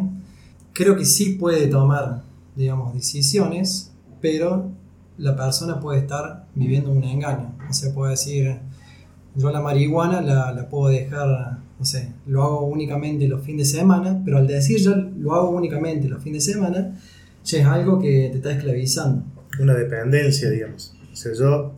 Creo 0.71 0.95
que 0.95 1.03
sí 1.03 1.31
puede 1.31 1.67
tomar, 1.67 2.21
digamos, 2.55 2.93
decisiones, 2.93 3.91
pero 4.21 4.69
la 5.17 5.35
persona 5.35 5.79
puede 5.79 5.99
estar 5.99 6.45
viviendo 6.53 6.91
un 6.91 7.03
engaño. 7.03 7.55
O 7.67 7.73
sea, 7.73 7.91
puede 7.91 8.11
decir, 8.11 8.59
yo 9.35 9.49
la 9.51 9.61
marihuana 9.61 10.21
la, 10.21 10.69
puedo 10.69 10.89
dejar, 10.89 11.57
no 11.79 11.85
sé, 11.85 12.13
lo 12.27 12.43
hago 12.43 12.65
únicamente 12.67 13.27
los 13.27 13.41
fines 13.41 13.71
de 13.71 13.79
semana, 13.79 14.21
pero 14.23 14.37
al 14.37 14.45
decir 14.45 14.77
yo 14.77 14.95
lo 14.95 15.33
hago 15.33 15.49
únicamente 15.49 16.07
los 16.07 16.21
fines 16.21 16.45
de 16.45 16.53
semana, 16.53 16.95
ya 17.43 17.59
es 17.59 17.65
algo 17.65 17.99
que 17.99 18.29
te 18.31 18.37
está 18.37 18.51
esclavizando. 18.51 19.23
Una 19.59 19.73
dependencia, 19.73 20.51
digamos. 20.51 20.93
O 21.11 21.15
sea, 21.15 21.33
yo 21.33 21.73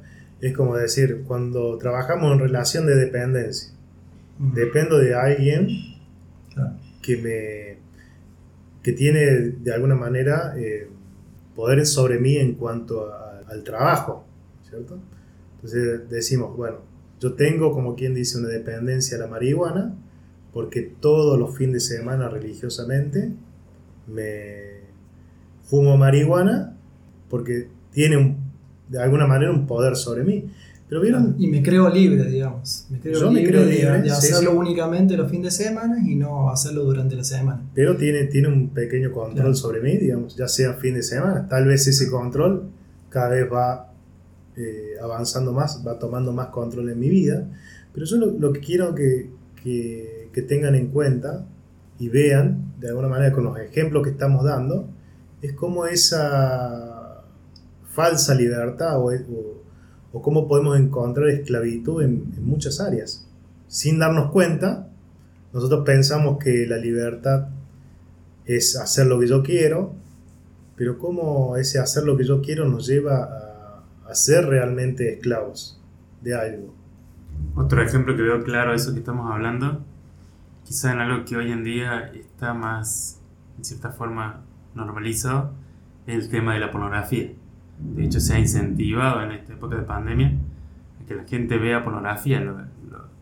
es 0.48 0.56
como 0.56 0.76
decir, 0.76 1.24
cuando 1.28 1.78
trabajamos 1.78 2.34
en 2.34 2.40
relación 2.40 2.86
de 2.86 2.96
dependencia, 2.96 3.72
dependo 4.40 4.98
de 4.98 5.14
alguien 5.16 5.68
Claro. 6.54 6.76
que 7.02 7.18
me 7.18 7.76
que 8.84 8.92
tiene 8.94 9.20
de 9.26 9.74
alguna 9.74 9.96
manera 9.96 10.54
eh, 10.58 10.88
poderes 11.56 11.90
sobre 11.92 12.20
mí 12.20 12.36
en 12.38 12.54
cuanto 12.54 13.12
a- 13.12 13.40
al 13.50 13.64
trabajo, 13.64 14.26
¿cierto? 14.70 15.00
Entonces 15.56 16.08
decimos, 16.10 16.56
bueno, 16.56 16.78
yo 17.20 17.34
tengo 17.34 17.72
como 17.72 17.96
quien 17.96 18.14
dice 18.14 18.38
una 18.38 18.50
dependencia 18.50 19.18
a 19.18 19.22
la 19.22 19.28
marihuana 19.28 19.96
porque 20.54 20.82
todos 21.00 21.40
los 21.40 21.58
fines 21.58 21.74
de 21.90 21.98
semana 21.98 22.30
religiosamente 22.30 23.32
me 24.08 24.82
fumo 25.64 25.98
marihuana 25.98 26.78
porque 27.30 27.68
tiene 27.92 28.18
un- 28.18 28.45
de 28.90 29.02
alguna 29.02 29.28
manera 29.28 29.52
un 29.52 29.66
poder 29.68 29.96
sobre 29.96 30.24
mí. 30.24 30.46
Pero 30.88 31.02
vieron, 31.02 31.36
Y 31.40 31.48
me 31.48 31.64
creo 31.64 31.90
libre, 31.90 32.26
digamos. 32.30 32.86
Me 32.92 33.00
creo 33.00 33.20
Yo 33.20 33.32
me 33.32 33.40
libre, 33.40 33.52
creo 33.54 33.66
de- 33.66 33.72
libre, 33.76 34.02
de, 34.02 34.04
sí, 34.06 34.10
hacerlo 34.12 34.52
sí. 34.52 34.58
únicamente 34.58 35.18
los 35.18 35.32
fines 35.32 35.58
de 35.58 35.64
semana 35.66 35.98
y 36.08 36.16
no 36.16 36.52
hacerlo 36.52 36.84
durante 36.84 37.16
la 37.16 37.24
semana. 37.24 37.62
pero 37.74 37.98
tiene, 37.98 38.26
tiene 38.26 38.50
un 38.50 38.70
pequeño 38.70 39.12
control 39.12 39.34
Claro. 39.36 39.56
sobre 39.56 39.82
mí, 39.82 39.98
digamos, 39.98 40.36
ya 40.38 40.48
sea 40.48 40.74
fin 40.74 40.94
de 40.94 41.02
semana. 41.02 41.48
Tal 41.50 41.66
vez 41.66 41.88
ese 41.88 42.08
control 42.10 42.70
cada 43.10 43.30
vez 43.30 43.52
va 43.52 43.92
eh, 44.58 44.92
avanzando 45.02 45.52
más, 45.54 45.84
va 45.86 45.98
tomando 45.98 46.32
más 46.32 46.48
control 46.50 46.90
en 46.92 47.00
mi 47.00 47.10
vida. 47.10 47.48
Pero 47.92 48.06
yo 48.06 48.18
lo, 48.18 48.28
lo 48.32 48.54
que 48.54 48.60
quiero 48.60 48.94
que, 48.94 49.30
que, 49.64 50.30
que 50.32 50.42
tengan 50.44 50.76
en 50.76 50.88
cuenta 50.88 51.46
y 51.98 52.10
vean, 52.10 52.74
de 52.80 52.90
alguna 52.90 53.08
manera 53.08 53.32
con 53.34 53.44
los 53.44 53.58
ejemplos 53.58 54.04
que 54.04 54.12
estamos 54.12 54.44
dando, 54.46 54.88
es 55.42 55.54
cómo 55.54 55.88
esa 55.88 56.95
falsa 57.96 58.36
libertad 58.36 59.00
o, 59.00 60.22
cómo 60.22 60.48
podemos 60.48 60.78
encontrar 60.78 61.30
esclavitud 61.30 62.04
en, 62.04 62.34
en 62.38 62.46
muchas 62.46 62.80
áreas. 62.80 63.28
Sin 63.68 64.00
darnos 64.00 64.32
cuenta, 64.32 64.88
nosotros 65.54 65.84
pensamos 65.86 66.38
que 66.42 66.66
la 66.68 66.78
libertad 66.78 67.48
es 68.46 68.78
hacer 68.78 69.08
lo 69.08 69.20
que 69.20 69.28
yo 69.28 69.44
quiero, 69.44 69.94
pero 70.76 70.98
cómo 71.00 71.58
ese 71.58 71.80
hacer 71.80 72.04
lo 72.04 72.16
que 72.16 72.26
yo 72.26 72.42
quiero 72.42 72.68
nos 72.68 72.88
lleva 72.88 73.24
a, 73.24 74.10
a 74.10 74.16
ser 74.16 74.46
realmente 74.46 75.14
esclavos 75.14 75.82
de 76.22 76.36
algo. 76.36 76.74
Otro 77.56 77.82
ejemplo 77.82 78.16
que 78.16 78.22
veo 78.22 78.44
claro 78.44 78.72
de 78.72 78.78
eso 78.78 78.94
que 78.94 79.00
estamos 79.00 79.32
hablando, 79.32 79.84
quizá 80.64 80.92
en 80.92 81.00
algo 81.00 81.26
que 81.26 81.38
hoy 81.38 81.52
en 81.52 81.64
día 81.64 82.12
está 82.14 82.54
más, 82.54 83.22
en 83.58 83.66
cierta 83.66 83.92
forma, 83.92 84.42
normalizado, 84.74 85.54
es 86.06 86.26
el 86.26 86.30
tema 86.30 86.54
de 86.54 86.60
la 86.60 86.72
pornografía. 86.72 87.32
De 87.80 88.06
hecho, 88.06 88.20
se 88.20 88.36
ha 88.36 88.40
incentivado 88.40 89.22
en 89.24 89.32
esta 89.32 89.54
época 89.54 89.76
de 89.76 89.84
pandemia 89.84 90.34
a 91.02 91.06
que 91.06 91.16
la 91.16 91.24
gente 91.26 91.58
vea 91.58 91.84
pornografía, 91.84 92.40
lo, 92.40 92.58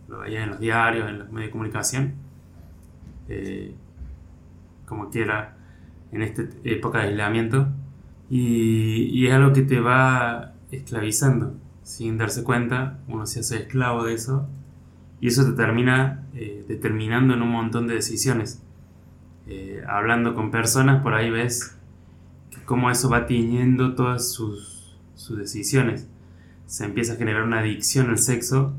lo, 0.08 0.20
veía 0.20 0.44
en 0.44 0.50
los 0.52 0.60
diarios, 0.60 1.10
en 1.10 1.20
los 1.20 1.32
medios 1.32 1.50
de 1.50 1.52
comunicación, 1.52 2.14
eh, 3.30 3.74
como 4.86 5.10
quiera, 5.10 5.58
en 6.12 6.22
esta 6.22 6.44
época 6.64 7.00
de 7.00 7.10
aislamiento. 7.10 7.68
Y, 8.30 9.28
es 9.28 9.34
algo 9.34 9.54
que 9.54 9.64
te 9.64 9.80
va 9.80 10.54
esclavizando 10.72 11.56
sin 11.84 12.18
darse 12.18 12.44
cuenta, 12.44 13.00
uno 13.08 13.26
se 13.26 13.42
hace 13.42 13.58
esclavo 13.58 14.06
de 14.06 14.14
eso 14.14 14.48
y 15.20 15.28
eso 15.28 15.46
te 15.46 15.52
termina 15.52 16.26
eh, 16.34 16.66
determinando 16.68 17.34
en 17.34 17.42
un 17.42 17.50
montón 17.50 17.88
de 17.88 17.96
decisiones. 17.96 18.62
Eh, 19.48 19.84
hablando 19.88 20.34
con 20.34 20.52
personas, 20.52 21.04
por 21.04 21.14
ahí 21.14 21.30
ves 21.30 21.78
cómo 22.66 22.90
eso 22.90 23.10
va 23.10 23.26
tiñendo 23.26 23.96
todas 23.96 24.32
sus, 24.32 24.98
sus 25.16 25.38
decisiones. 25.38 26.08
Se 26.66 26.86
empieza 26.86 27.14
a 27.14 27.16
generar 27.18 27.44
una 27.44 27.60
adicción 27.60 28.10
al 28.10 28.18
sexo 28.18 28.74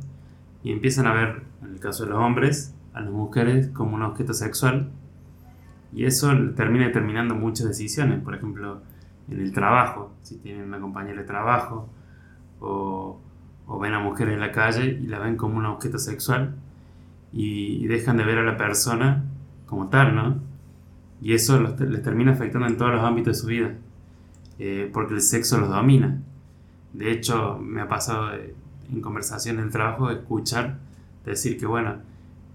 y 0.62 0.72
empiezan 0.72 1.06
a 1.06 1.12
ver, 1.12 1.42
en 1.62 1.72
el 1.72 1.80
caso 1.80 2.04
de 2.04 2.10
los 2.10 2.18
hombres, 2.18 2.74
a 2.92 3.00
las 3.00 3.10
mujeres 3.10 3.68
como 3.68 3.96
un 3.96 4.02
objeto 4.02 4.32
sexual 4.32 4.90
y 5.92 6.06
eso 6.06 6.32
termina 6.56 6.86
determinando 6.86 7.34
muchas 7.34 7.68
decisiones. 7.68 8.20
Por 8.22 8.34
ejemplo, 8.34 8.82
en 9.28 9.40
el 9.40 9.52
trabajo, 9.52 10.12
si 10.22 10.38
tienen 10.38 10.64
una 10.64 10.80
compañera 10.80 11.20
de 11.20 11.26
trabajo, 11.26 11.88
o, 12.60 13.20
ven 13.80 13.94
a 13.94 14.00
mujeres 14.00 14.34
en 14.34 14.40
la 14.40 14.52
calle 14.52 14.98
y 15.02 15.06
la 15.06 15.18
ven 15.18 15.36
como 15.36 15.56
un 15.56 15.66
objeto 15.66 15.98
sexual 15.98 16.54
y, 17.32 17.84
y 17.84 17.86
dejan 17.86 18.16
de 18.16 18.24
ver 18.24 18.38
a 18.38 18.42
la 18.42 18.56
persona 18.56 19.24
como 19.66 19.88
tal, 19.88 20.14
¿no? 20.14 20.53
Y 21.24 21.32
eso 21.32 21.58
los, 21.58 21.80
les 21.80 22.02
termina 22.02 22.32
afectando 22.32 22.68
en 22.68 22.76
todos 22.76 22.92
los 22.92 23.02
ámbitos 23.02 23.34
de 23.34 23.40
su 23.40 23.46
vida, 23.46 23.74
eh, 24.58 24.90
porque 24.92 25.14
el 25.14 25.22
sexo 25.22 25.58
los 25.58 25.70
domina. 25.70 26.20
De 26.92 27.10
hecho, 27.10 27.58
me 27.58 27.80
ha 27.80 27.88
pasado 27.88 28.32
en 28.92 29.00
conversaciones 29.00 29.64
del 29.64 29.72
trabajo 29.72 30.08
de 30.08 30.16
escuchar 30.16 30.76
decir 31.24 31.58
que, 31.58 31.64
bueno, 31.64 31.96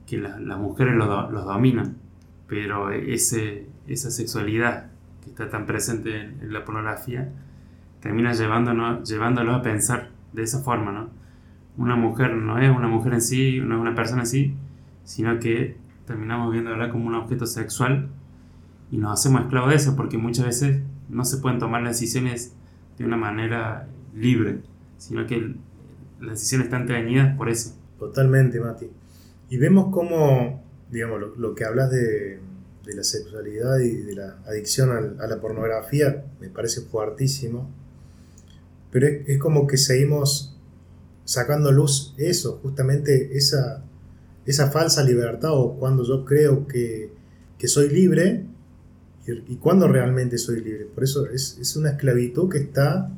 que 0.06 0.20
la, 0.20 0.40
las 0.40 0.60
mujeres 0.60 0.94
los, 0.94 1.32
los 1.32 1.46
dominan, 1.46 1.98
pero 2.46 2.92
ese, 2.92 3.68
esa 3.88 4.12
sexualidad 4.12 4.92
que 5.24 5.32
está 5.32 5.50
tan 5.50 5.66
presente 5.66 6.22
en, 6.22 6.40
en 6.40 6.54
la 6.54 6.64
pornografía, 6.64 7.28
termina 8.02 8.34
llevándonos, 8.34 9.10
llevándolos 9.10 9.56
a 9.56 9.62
pensar 9.64 10.12
de 10.32 10.44
esa 10.44 10.60
forma, 10.60 10.92
¿no? 10.92 11.10
Una 11.76 11.96
mujer 11.96 12.36
no 12.36 12.60
es 12.60 12.70
una 12.70 12.88
mujer 12.88 13.16
en 13.16 13.22
sí, 13.22 13.62
no 13.62 13.78
es 13.78 13.82
una 13.82 13.96
persona 13.96 14.22
en 14.22 14.28
sí, 14.28 14.54
sino 15.06 15.40
que 15.40 15.76
terminamos 16.06 16.52
viéndola 16.52 16.92
como 16.92 17.08
un 17.08 17.16
objeto 17.16 17.48
sexual 17.48 18.10
y 18.92 18.98
nos 18.98 19.20
hacemos 19.20 19.42
esclavos 19.42 19.70
de 19.70 19.76
eso, 19.76 19.96
porque 19.96 20.18
muchas 20.18 20.46
veces 20.46 20.82
no 21.10 21.26
se 21.26 21.38
pueden 21.38 21.60
tomar 21.60 21.82
las 21.82 22.00
decisiones 22.00 22.54
de 22.98 23.06
una 23.06 23.18
manera 23.18 23.88
libre, 24.16 24.60
sino 24.98 25.26
que 25.28 25.56
las 26.20 26.32
decisiones 26.32 26.66
están 26.66 26.86
teñidas 26.86 27.36
por 27.38 27.50
eso. 27.50 27.76
Totalmente, 27.98 28.60
Mati. 28.60 28.90
Y 29.50 29.58
vemos 29.58 29.94
cómo, 29.94 30.64
digamos, 30.92 31.38
lo, 31.38 31.56
que 31.56 31.66
hablas 31.66 31.90
de, 31.92 32.40
de, 32.86 32.96
la 32.96 33.04
sexualidad 33.04 33.80
y 33.80 33.96
de 33.98 34.16
la 34.16 34.38
adicción 34.48 34.92
al, 34.92 35.20
a 35.20 35.28
la 35.28 35.40
pornografía 35.40 36.26
me 36.40 36.50
parece 36.50 36.82
fuertísimo 36.82 37.70
pero 38.92 39.08
es, 39.08 39.28
es, 39.28 39.40
como 39.40 39.68
que 39.68 39.78
seguimos 39.78 40.56
sacando 41.26 41.72
luz 41.72 42.14
eso, 42.18 42.60
justamente 42.64 43.38
esa, 43.38 43.84
esa 44.46 44.72
falsa 44.72 45.04
libertad 45.04 45.52
o 45.54 45.78
cuando 45.78 46.04
yo 46.04 46.26
creo 46.26 46.68
que, 46.68 47.12
que 47.58 47.68
soy 47.68 47.90
libre 47.90 48.46
y, 49.30 49.54
y, 49.54 49.56
cuando 49.58 49.88
realmente 49.88 50.38
soy 50.38 50.62
libre. 50.62 50.86
Por 50.86 51.04
eso 51.04 51.28
es, 51.28 51.58
es, 51.60 51.76
una 51.76 51.92
esclavitud 51.92 52.50
que 52.50 52.60
está 52.60 53.12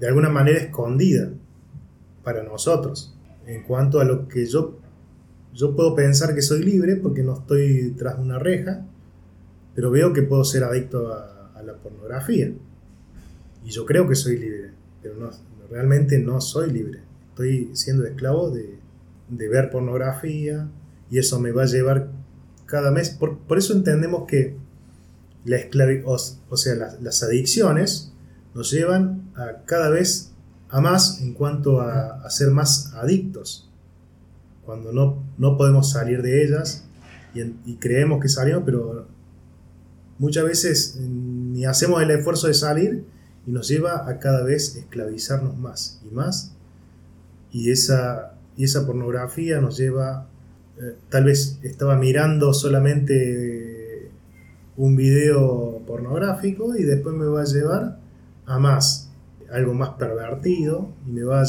de 0.00 0.08
alguna 0.08 0.28
manera 0.28 0.58
escondida 0.58 1.30
para 2.22 2.42
nosotros 2.42 3.14
en 3.46 3.62
cuanto 3.62 4.00
a 4.00 4.04
lo 4.04 4.28
que 4.28 4.46
yo, 4.46 4.78
yo 5.52 5.76
puedo 5.76 5.94
pensar 5.94 6.34
que 6.34 6.42
soy 6.42 6.62
libre 6.62 6.96
porque 6.96 7.22
no 7.22 7.34
estoy 7.34 7.94
tras 7.96 8.18
una 8.18 8.38
reja, 8.38 8.86
pero 9.74 9.90
veo 9.90 10.12
que 10.12 10.22
puedo 10.22 10.44
ser 10.44 10.64
adicto 10.64 11.12
a, 11.12 11.52
a 11.54 11.62
la 11.62 11.74
pornografía 11.74 12.52
y 13.64 13.70
yo 13.70 13.84
creo 13.84 14.08
que 14.08 14.14
soy 14.14 14.38
libre 14.38 14.74
pero 15.04 15.16
no, 15.16 15.30
realmente 15.70 16.18
no 16.18 16.40
soy 16.40 16.72
libre. 16.72 17.00
Estoy 17.28 17.70
siendo 17.74 18.06
esclavo 18.06 18.50
de, 18.50 18.78
de, 19.28 19.48
ver 19.48 19.70
pornografía 19.70 20.66
y 21.10 21.18
eso 21.18 21.38
me 21.38 21.52
va 21.52 21.64
a 21.64 21.66
llevar 21.66 22.08
cada 22.64 22.90
mes. 22.90 23.10
Por, 23.10 23.38
por 23.40 23.58
eso 23.58 23.74
entendemos 23.74 24.24
que 24.26 24.56
la 25.44 25.58
o, 26.04 26.16
o 26.48 26.56
sea, 26.56 26.74
las, 27.00 27.22
adicciones 27.22 28.12
nos 28.54 28.70
llevan 28.70 29.30
a 29.36 29.64
cada 29.64 29.90
vez 29.90 30.32
a 30.70 30.80
más 30.80 31.20
en 31.20 31.34
cuanto 31.34 31.80
a, 31.80 32.22
a 32.24 32.30
ser 32.30 32.50
más 32.50 32.92
adictos. 32.94 33.70
Cuando 34.64 34.92
no, 34.92 35.22
no 35.36 35.56
podemos 35.56 35.90
salir 35.90 36.22
de 36.22 36.44
ellas 36.44 36.84
y, 37.34 37.76
creemos 37.76 38.20
que 38.20 38.28
salimos, 38.28 38.62
pero 38.64 39.06
muchas 40.18 40.44
veces 40.44 40.96
ni 41.00 41.64
hacemos 41.64 42.02
el 42.02 42.10
esfuerzo 42.10 42.46
de 42.46 42.54
salir 42.54 43.04
y 43.46 43.50
nos 43.50 43.68
lleva 43.68 44.08
a 44.08 44.18
cada 44.18 44.42
vez 44.42 44.76
esclavizarnos 44.76 45.56
más 45.58 46.00
y 46.08 46.14
más 46.14 46.54
y 47.54 47.70
esa, 47.70 48.34
y 48.56 48.64
esa 48.64 48.86
pornografía 48.86 49.60
nos 49.60 49.76
lleva, 49.76 50.28
eh, 50.80 50.96
tal 51.08 51.24
vez 51.24 51.60
estaba 51.62 51.96
mirando 51.96 52.52
solamente 52.52 53.63
un 54.76 54.96
video 54.96 55.82
pornográfico 55.86 56.76
y 56.76 56.82
después 56.82 57.14
me 57.14 57.26
va 57.26 57.42
a 57.42 57.44
llevar 57.44 57.98
a 58.46 58.58
más, 58.58 59.10
algo 59.50 59.74
más 59.74 59.90
pervertido 59.90 60.92
y, 61.06 61.12
me 61.12 61.22
va 61.22 61.44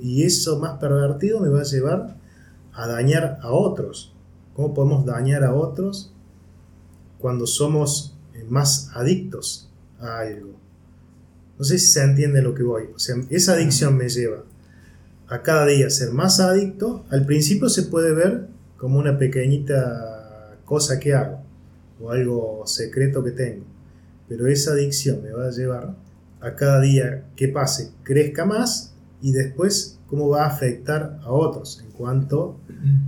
y 0.00 0.24
eso 0.24 0.58
más 0.58 0.78
pervertido 0.78 1.40
me 1.40 1.48
va 1.48 1.60
a 1.60 1.64
llevar 1.64 2.16
a 2.72 2.86
dañar 2.86 3.38
a 3.42 3.50
otros. 3.50 4.14
¿Cómo 4.54 4.74
podemos 4.74 5.06
dañar 5.06 5.44
a 5.44 5.54
otros 5.54 6.12
cuando 7.18 7.46
somos 7.46 8.16
eh, 8.34 8.44
más 8.48 8.90
adictos 8.94 9.70
a 10.00 10.18
algo? 10.18 10.54
No 11.58 11.64
sé 11.64 11.78
si 11.78 11.86
se 11.86 12.02
entiende 12.02 12.42
lo 12.42 12.54
que 12.54 12.62
voy. 12.64 12.84
O 12.94 12.98
sea, 12.98 13.16
esa 13.30 13.52
adicción 13.52 13.96
me 13.96 14.08
lleva 14.08 14.44
a 15.28 15.42
cada 15.42 15.66
día 15.66 15.90
ser 15.90 16.12
más 16.12 16.40
adicto. 16.40 17.04
Al 17.10 17.24
principio 17.24 17.68
se 17.68 17.82
puede 17.84 18.12
ver 18.12 18.48
como 18.76 18.98
una 18.98 19.18
pequeñita 19.18 20.56
cosa 20.64 20.98
que 20.98 21.14
hago 21.14 21.47
o 22.00 22.10
algo 22.10 22.62
secreto 22.66 23.22
que 23.22 23.32
tengo. 23.32 23.64
Pero 24.28 24.46
esa 24.46 24.72
adicción 24.72 25.22
me 25.22 25.32
va 25.32 25.46
a 25.46 25.50
llevar 25.50 25.94
a 26.40 26.54
cada 26.54 26.80
día 26.80 27.24
que 27.34 27.48
pase 27.48 27.90
crezca 28.02 28.44
más 28.44 28.94
y 29.20 29.32
después 29.32 29.98
cómo 30.06 30.28
va 30.28 30.44
a 30.44 30.48
afectar 30.48 31.18
a 31.22 31.30
otros 31.30 31.82
en 31.84 31.90
cuanto 31.92 32.60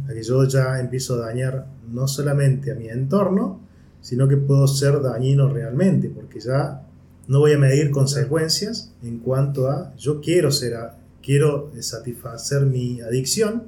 a 0.08 0.12
que 0.12 0.22
yo 0.22 0.44
ya 0.44 0.80
empiezo 0.80 1.14
a 1.14 1.26
dañar 1.26 1.66
no 1.90 2.08
solamente 2.08 2.72
a 2.72 2.74
mi 2.74 2.88
entorno, 2.88 3.60
sino 4.00 4.28
que 4.28 4.36
puedo 4.36 4.66
ser 4.66 5.00
dañino 5.02 5.48
realmente, 5.48 6.08
porque 6.08 6.40
ya 6.40 6.82
no 7.28 7.40
voy 7.40 7.52
a 7.52 7.58
medir 7.58 7.90
consecuencias 7.90 8.92
en 9.02 9.18
cuanto 9.18 9.68
a 9.68 9.94
yo 9.96 10.20
quiero 10.20 10.50
ser 10.50 10.74
quiero 11.22 11.70
satisfacer 11.80 12.62
mi 12.66 13.00
adicción 13.00 13.64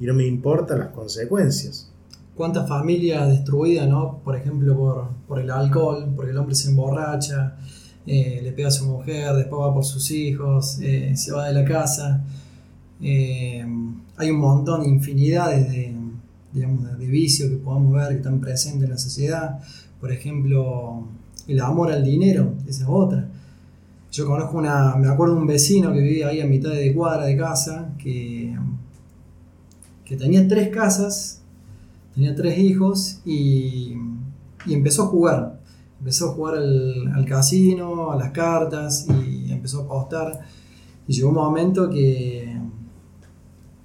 y 0.00 0.06
no 0.06 0.14
me 0.14 0.26
importan 0.26 0.78
las 0.78 0.88
consecuencias. 0.88 1.90
¿Cuántas 2.36 2.68
familias 2.68 3.28
destruidas, 3.28 3.88
no? 3.88 4.18
Por 4.24 4.36
ejemplo, 4.36 4.76
por, 4.76 5.08
por 5.28 5.38
el 5.38 5.50
alcohol, 5.50 6.12
porque 6.16 6.32
el 6.32 6.38
hombre 6.38 6.54
se 6.54 6.68
emborracha, 6.68 7.56
eh, 8.06 8.40
le 8.42 8.52
pega 8.52 8.68
a 8.68 8.70
su 8.70 8.86
mujer, 8.86 9.34
después 9.34 9.62
va 9.62 9.72
por 9.72 9.84
sus 9.84 10.10
hijos, 10.10 10.78
eh, 10.82 11.16
se 11.16 11.32
va 11.32 11.46
de 11.48 11.54
la 11.54 11.64
casa. 11.64 12.24
Eh, 13.00 13.64
hay 14.16 14.30
un 14.30 14.38
montón, 14.38 14.84
infinidades 14.84 15.70
de, 15.70 15.94
digamos, 16.52 16.98
de 16.98 17.06
vicios 17.06 17.50
que 17.50 17.56
podemos 17.56 17.92
ver 17.94 18.08
que 18.08 18.16
están 18.16 18.40
presentes 18.40 18.84
en 18.84 18.90
la 18.90 18.98
sociedad. 18.98 19.60
Por 20.00 20.12
ejemplo, 20.12 21.06
el 21.48 21.60
amor 21.60 21.92
al 21.92 22.04
dinero, 22.04 22.54
esa 22.66 22.82
es 22.82 22.88
otra. 22.88 23.28
Yo 24.12 24.26
conozco 24.26 24.58
una, 24.58 24.96
me 24.96 25.08
acuerdo 25.08 25.36
un 25.36 25.46
vecino 25.46 25.92
que 25.92 26.00
vivía 26.00 26.28
ahí 26.28 26.40
a 26.40 26.46
mitad 26.46 26.70
de 26.70 26.94
cuadra 26.94 27.24
de 27.24 27.36
casa, 27.36 27.92
que, 27.98 28.56
que 30.04 30.16
tenía 30.16 30.46
tres 30.46 30.68
casas, 30.68 31.33
tenía 32.14 32.34
tres 32.34 32.58
hijos 32.58 33.20
y, 33.24 33.94
empezó 34.66 35.02
a 35.02 35.06
jugar 35.06 35.64
empezó 36.04 36.30
a 36.30 36.32
jugar 36.34 36.56
al, 36.56 37.24
casino, 37.26 38.12
a 38.12 38.16
las 38.16 38.30
cartas 38.30 39.06
y 39.08 39.50
empezó 39.50 39.80
a 39.80 39.84
apostar. 39.84 40.40
Y 41.08 41.14
llegó 41.14 41.30
un 41.30 41.34
momento 41.36 41.88
que, 41.88 42.60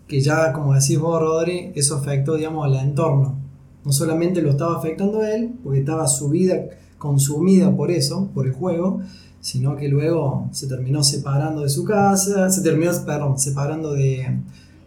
que 0.05 0.19
ya, 0.19 0.51
como 0.51 0.73
decís 0.73 0.99
vos, 0.99 1.21
Rodri, 1.21 1.71
eso 1.75 1.95
afectó, 1.95 2.35
digamos, 2.35 2.65
al 2.65 2.75
entorno. 2.75 3.37
No 3.85 3.93
solamente 3.93 4.41
lo 4.41 4.49
estaba 4.49 4.77
afectando 4.77 5.21
a 5.21 5.31
él, 5.31 5.53
porque 5.63 5.79
estaba 5.79 6.07
su 6.07 6.27
vida 6.27 6.55
consumida 6.97 7.73
por 7.73 7.89
eso, 7.89 8.29
por 8.33 8.47
el 8.47 8.51
juego, 8.51 8.99
sino 9.39 9.77
que 9.77 9.87
luego 9.87 10.49
se 10.51 10.67
terminó 10.67 11.03
separando 11.03 11.61
de 11.61 11.69
su 11.69 11.85
casa, 11.85 12.49
se 12.49 12.61
terminó, 12.61 12.91
perdón, 13.05 13.39
separando 13.39 13.93
de 13.93 14.41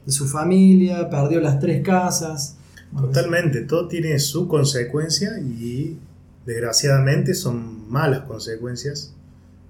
su 0.07 0.29
familia, 0.29 1.09
perdió 1.09 1.41
las 1.41 1.59
tres 1.59 1.83
casas. 1.83 2.59
Totalmente, 2.97 3.63
todo 3.63 3.89
tiene 3.89 4.19
su 4.19 4.49
consecuencia 4.49 5.39
y 5.39 5.99
desgraciadamente 6.45 7.35
son 7.35 7.91
malas 7.91 8.21
consecuencias. 8.21 9.15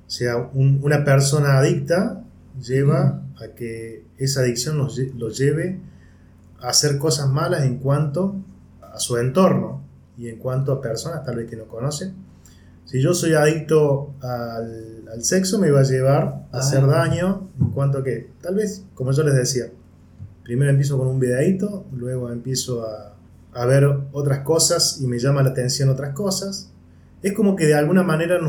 O 0.07 0.11
sea, 0.11 0.51
una 0.53 1.05
persona 1.05 1.59
adicta 1.59 2.25
lleva 2.61 3.23
a 3.41 3.49
que 3.55 4.05
esa 4.19 4.41
adicción 4.41 4.77
los, 4.77 4.97
lleve 5.39 5.79
a 6.61 6.69
hacer 6.69 6.99
cosas 6.99 7.31
malas 7.31 7.65
en 7.65 7.79
cuanto 7.79 8.37
a 8.83 8.99
su 8.99 9.17
entorno 9.17 9.83
y 10.19 10.29
en 10.29 10.37
cuanto 10.39 10.73
a 10.73 10.81
personas 10.81 11.25
tal 11.25 11.37
vez 11.37 11.49
que 11.49 11.57
no 11.57 11.67
conocen. 11.67 12.15
Si 12.85 13.01
yo 13.01 13.15
soy 13.15 13.35
adicto 13.35 14.15
al, 14.21 15.09
al 15.11 15.25
sexo, 15.25 15.59
me 15.59 15.71
va 15.71 15.81
a 15.81 15.85
llevar 15.85 16.47
a 16.53 16.59
hacer 16.59 16.87
daño 16.87 17.49
en 17.59 17.71
cuanto 17.71 17.99
a 17.99 18.05
que, 18.05 18.31
tal 18.43 18.57
vez, 18.57 18.85
como 18.95 19.13
yo 19.13 19.23
les 19.23 19.35
decía, 19.35 19.71
primero 20.43 20.71
empiezo 20.71 20.99
con 20.99 21.09
un 21.09 21.19
videíto, 21.19 21.85
luego 21.93 22.31
empiezo 22.31 22.87
a 22.87 23.13
a 23.55 23.67
ver 23.67 23.85
otras 24.13 24.41
cosas 24.41 25.01
y 25.01 25.07
me 25.07 25.19
llama 25.19 25.43
la 25.43 25.51
atención 25.51 25.89
otras 25.89 26.15
cosas. 26.15 26.71
Es 27.23 27.33
como 27.33 27.55
que 27.55 27.67
de 27.67 27.75
alguna 27.75 28.03
manera, 28.03 28.41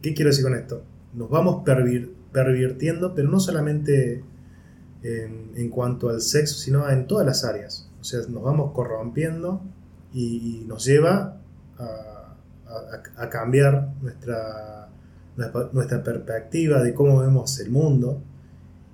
¿qué 0.00 0.14
quiero 0.14 0.30
decir 0.30 0.44
con 0.44 0.54
esto? 0.54 0.82
Nos 1.14 1.28
vamos 1.28 1.64
pervirtiendo, 1.64 3.14
pero 3.14 3.28
no 3.28 3.40
solamente 3.40 4.22
en, 5.02 5.70
cuanto 5.70 6.08
al 6.08 6.20
sexo, 6.20 6.56
sino 6.56 6.88
en 6.88 7.06
todas 7.06 7.26
las 7.26 7.44
áreas. 7.44 7.90
O 8.00 8.04
sea, 8.04 8.20
nos 8.28 8.42
vamos 8.42 8.72
corrompiendo 8.72 9.62
y, 10.12 10.64
nos 10.66 10.84
lleva 10.84 11.38
a, 11.78 13.28
cambiar 13.30 13.92
nuestra, 14.00 14.88
nuestra 15.72 16.02
perspectiva 16.02 16.82
de 16.82 16.94
cómo 16.94 17.18
vemos 17.20 17.58
el 17.60 17.70
mundo 17.70 18.22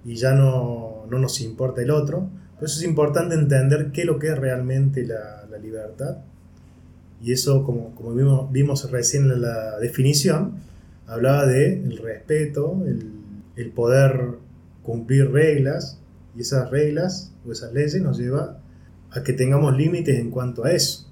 y 0.05 0.17
ya 0.17 0.33
no, 0.33 1.07
no 1.11 1.19
nos 1.19 1.41
importa 1.41 1.83
el 1.83 1.91
otro. 1.91 2.29
Por 2.57 2.65
eso 2.65 2.79
es 2.79 2.85
importante 2.85 3.35
entender 3.35 3.91
qué 3.93 4.03
es 4.03 4.07
lo 4.07 4.19
que 4.19 4.29
es 4.29 4.39
realmente 4.39 5.05
la, 5.05 5.41
libertad. 5.63 6.17
Y 7.23 7.31
eso, 7.31 7.63
como, 7.63 7.95
como 7.95 8.15
vimos, 8.15 8.51
vimos, 8.51 8.91
recién 8.91 9.31
en 9.31 9.43
la 9.43 9.79
definición, 9.79 10.55
hablaba 11.07 11.47
de 11.47 11.75
el 11.75 11.99
respeto, 11.99 12.83
el, 12.85 13.13
el 13.55 13.71
poder 13.71 14.39
cumplir 14.83 15.31
reglas, 15.31 16.01
y 16.35 16.41
esas 16.41 16.71
reglas 16.71 17.33
o 17.47 17.53
esas 17.53 17.73
leyes 17.73 18.01
nos 18.03 18.19
lleva 18.19 18.59
a 19.11 19.23
que 19.23 19.33
tengamos 19.33 19.77
límites 19.77 20.19
en 20.19 20.31
cuanto 20.31 20.65
a 20.65 20.73
eso. 20.73 21.07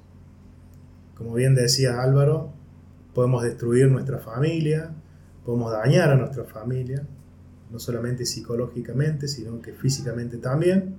Como 1.14 1.35
bien 1.35 1.55
decía 1.55 2.03
Álvaro, 2.03 2.53
podemos 3.14 3.42
destruir 3.42 3.90
nuestra 3.90 4.18
familia, 4.18 4.90
podemos 5.44 5.72
dañar 5.72 6.11
a 6.11 6.16
nuestra 6.16 6.44
familia, 6.44 7.07
no 7.70 7.78
solamente 7.78 8.26
psicológicamente, 8.26 9.28
sino 9.28 9.61
que 9.61 9.72
físicamente 9.72 10.38
también. 10.38 10.96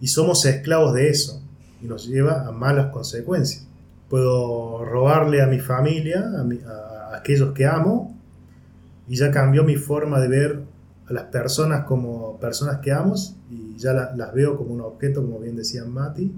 Y 0.00 0.08
somos 0.08 0.44
esclavos 0.44 0.94
de 0.94 1.10
eso 1.10 1.42
y 1.82 1.86
nos 1.86 2.06
lleva 2.06 2.46
a 2.46 2.52
malas 2.52 2.92
consecuencias. 2.92 3.66
Puedo 4.08 4.84
robarle 4.84 5.42
a 5.42 5.46
mi 5.46 5.60
familia, 5.60 6.24
a, 6.66 7.16
aquellos 7.16 7.52
que 7.52 7.66
amo, 7.66 8.16
y 9.06 9.16
ya 9.16 9.30
cambió 9.30 9.64
mi 9.64 9.76
forma 9.76 10.20
de 10.20 10.28
ver 10.28 10.62
a 11.06 11.12
las 11.12 11.24
personas 11.24 11.84
como 11.84 12.38
personas 12.38 12.78
que 12.78 12.92
amo 12.92 13.14
y 13.50 13.76
ya 13.78 13.92
las 13.92 14.34
veo 14.34 14.56
como 14.56 14.74
un 14.74 14.82
objeto, 14.82 15.22
como 15.22 15.38
bien 15.38 15.56
decía 15.56 15.84
Mati, 15.84 16.32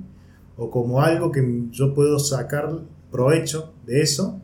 o 0.57 0.71
como 0.71 1.01
algo 1.01 1.33
que 1.33 1.67
yo 1.71 1.95
puedo 1.95 2.19
sacar 2.19 2.71
provecho 3.11 3.73
de 3.87 4.03
eso 4.03 4.41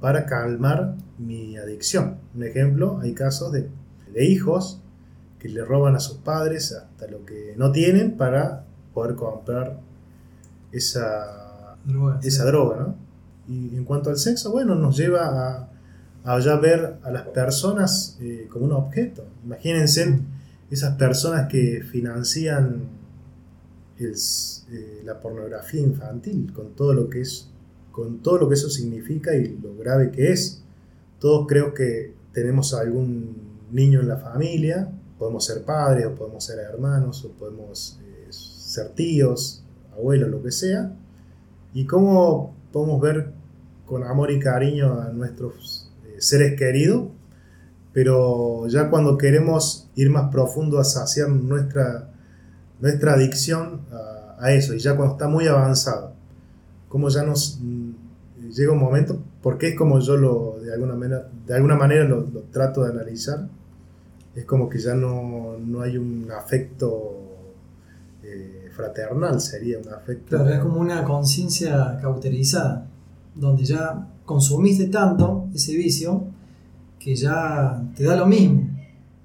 para 0.00 0.26
calmar 0.26 0.96
mi 1.18 1.56
adicción. 1.56 2.18
Un 2.34 2.44
ejemplo, 2.44 2.98
hay 3.00 3.14
casos 3.14 3.52
de, 3.52 3.68
de 4.12 4.26
hijos 4.26 4.80
que 5.38 5.48
le 5.48 5.64
roban 5.64 5.96
a 5.96 6.00
sus 6.00 6.18
padres 6.18 6.72
hasta 6.72 7.06
lo 7.08 7.24
que 7.24 7.54
no 7.56 7.72
tienen 7.72 8.16
para 8.16 8.64
poder 8.94 9.16
comprar 9.16 9.80
esa 10.70 11.76
droga, 11.84 12.20
esa 12.22 12.44
droga 12.44 12.76
¿no? 12.76 12.96
Y 13.48 13.76
en 13.76 13.84
cuanto 13.84 14.10
al 14.10 14.18
sexo, 14.18 14.52
bueno, 14.52 14.76
nos 14.76 14.96
lleva 14.96 15.26
a, 15.26 15.68
a 16.24 16.38
ya 16.38 16.56
ver 16.56 16.96
a 17.02 17.10
las 17.10 17.26
personas 17.28 18.16
eh, 18.20 18.46
como 18.48 18.66
un 18.66 18.72
objeto. 18.72 19.24
Imagínense 19.44 20.20
esas 20.70 20.96
personas 20.96 21.48
que 21.48 21.82
financian 21.82 22.82
eh, 23.98 25.02
la 25.04 25.20
pornografía 25.20 25.80
infantil 25.80 26.52
con 26.52 26.74
todo 26.74 26.92
lo 26.92 27.08
que 27.08 27.20
es 27.20 27.48
con 27.92 28.22
todo 28.22 28.38
lo 28.38 28.48
que 28.48 28.54
eso 28.54 28.70
significa 28.70 29.36
y 29.36 29.58
lo 29.62 29.76
grave 29.76 30.10
que 30.10 30.32
es. 30.32 30.62
Todos 31.20 31.46
creo 31.46 31.74
que 31.74 32.14
tenemos 32.32 32.72
algún 32.72 33.51
niño 33.72 34.00
en 34.00 34.08
la 34.08 34.18
familia, 34.18 34.88
podemos 35.18 35.44
ser 35.44 35.64
padres 35.64 36.06
o 36.06 36.14
podemos 36.14 36.44
ser 36.44 36.58
hermanos 36.58 37.24
o 37.24 37.30
podemos 37.32 37.98
eh, 38.02 38.26
ser 38.30 38.90
tíos, 38.90 39.64
abuelo, 39.92 40.28
lo 40.28 40.42
que 40.42 40.52
sea, 40.52 40.92
y 41.74 41.86
cómo 41.86 42.54
podemos 42.72 43.00
ver 43.00 43.32
con 43.86 44.04
amor 44.04 44.30
y 44.30 44.38
cariño 44.38 45.00
a 45.00 45.10
nuestros 45.10 45.90
eh, 46.06 46.16
seres 46.18 46.58
queridos, 46.58 47.08
pero 47.92 48.66
ya 48.68 48.88
cuando 48.88 49.18
queremos 49.18 49.90
ir 49.94 50.10
más 50.10 50.30
profundo 50.30 50.78
a 50.78 50.84
saciar 50.84 51.28
nuestra, 51.28 52.10
nuestra 52.80 53.14
adicción 53.14 53.82
a, 54.38 54.50
eso, 54.52 54.74
y 54.74 54.80
ya 54.80 54.96
cuando 54.96 55.14
está 55.14 55.28
muy 55.28 55.46
avanzado, 55.46 56.14
cómo 56.88 57.08
ya 57.10 57.22
nos 57.22 57.60
mm, 57.62 57.90
llega 58.50 58.72
un 58.72 58.80
momento, 58.80 59.22
porque 59.40 59.68
es 59.68 59.76
como 59.76 60.00
yo 60.00 60.16
lo, 60.16 60.58
de 60.60 60.72
alguna 60.72 60.94
manera, 60.94 61.28
de 61.46 61.54
alguna 61.54 61.76
manera 61.76 62.04
lo, 62.04 62.24
trato 62.50 62.82
de 62.82 62.90
analizar, 62.90 63.48
es 64.34 64.44
como 64.44 64.68
que 64.68 64.78
ya 64.78 64.94
no, 64.94 65.56
no 65.58 65.82
hay 65.82 65.98
un 65.98 66.30
afecto 66.30 67.22
eh, 68.22 68.70
fraternal, 68.74 69.40
sería 69.40 69.78
un 69.78 69.88
afecto. 69.88 70.36
Claro, 70.36 70.50
es 70.50 70.60
como 70.60 70.80
una 70.80 71.04
conciencia 71.04 71.98
cauterizada, 72.00 72.86
donde 73.34 73.64
ya 73.64 74.08
consumiste 74.24 74.88
tanto 74.88 75.48
ese 75.54 75.76
vicio 75.76 76.24
que 76.98 77.14
ya 77.14 77.82
te 77.94 78.04
da 78.04 78.16
lo 78.16 78.26
mismo. 78.26 78.68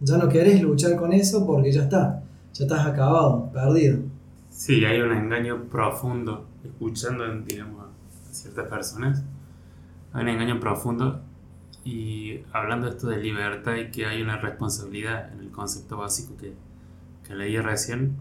Ya 0.01 0.17
no 0.17 0.27
querés 0.27 0.61
luchar 0.61 0.95
con 0.95 1.13
eso 1.13 1.45
porque 1.45 1.71
ya 1.71 1.83
está, 1.83 2.23
ya 2.53 2.65
estás 2.65 2.85
acabado, 2.85 3.49
perdido. 3.51 3.99
Sí, 4.49 4.83
hay 4.83 4.99
un 4.99 5.11
engaño 5.11 5.63
profundo, 5.69 6.47
escuchando, 6.63 7.23
digamos, 7.41 7.85
a 7.85 8.33
ciertas 8.33 8.67
personas. 8.67 9.23
Hay 10.13 10.23
un 10.23 10.29
engaño 10.29 10.59
profundo 10.59 11.21
y 11.87 12.43
hablando 12.51 12.87
de 12.87 12.97
esto 12.97 13.07
de 13.07 13.15
libertad 13.15 13.75
y 13.75 13.91
que 13.91 14.05
hay 14.05 14.21
una 14.21 14.35
responsabilidad 14.35 15.31
en 15.31 15.39
el 15.39 15.51
concepto 15.51 15.95
básico 15.95 16.35
que, 16.35 16.53
que 17.25 17.33
leí 17.33 17.57
recién, 17.59 18.17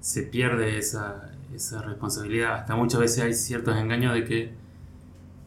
se 0.00 0.24
pierde 0.24 0.78
esa, 0.78 1.30
esa 1.54 1.80
responsabilidad. 1.82 2.54
Hasta 2.54 2.74
muchas 2.74 2.98
veces 2.98 3.22
hay 3.22 3.34
ciertos 3.34 3.76
engaños 3.76 4.14
de 4.14 4.24
que 4.24 4.54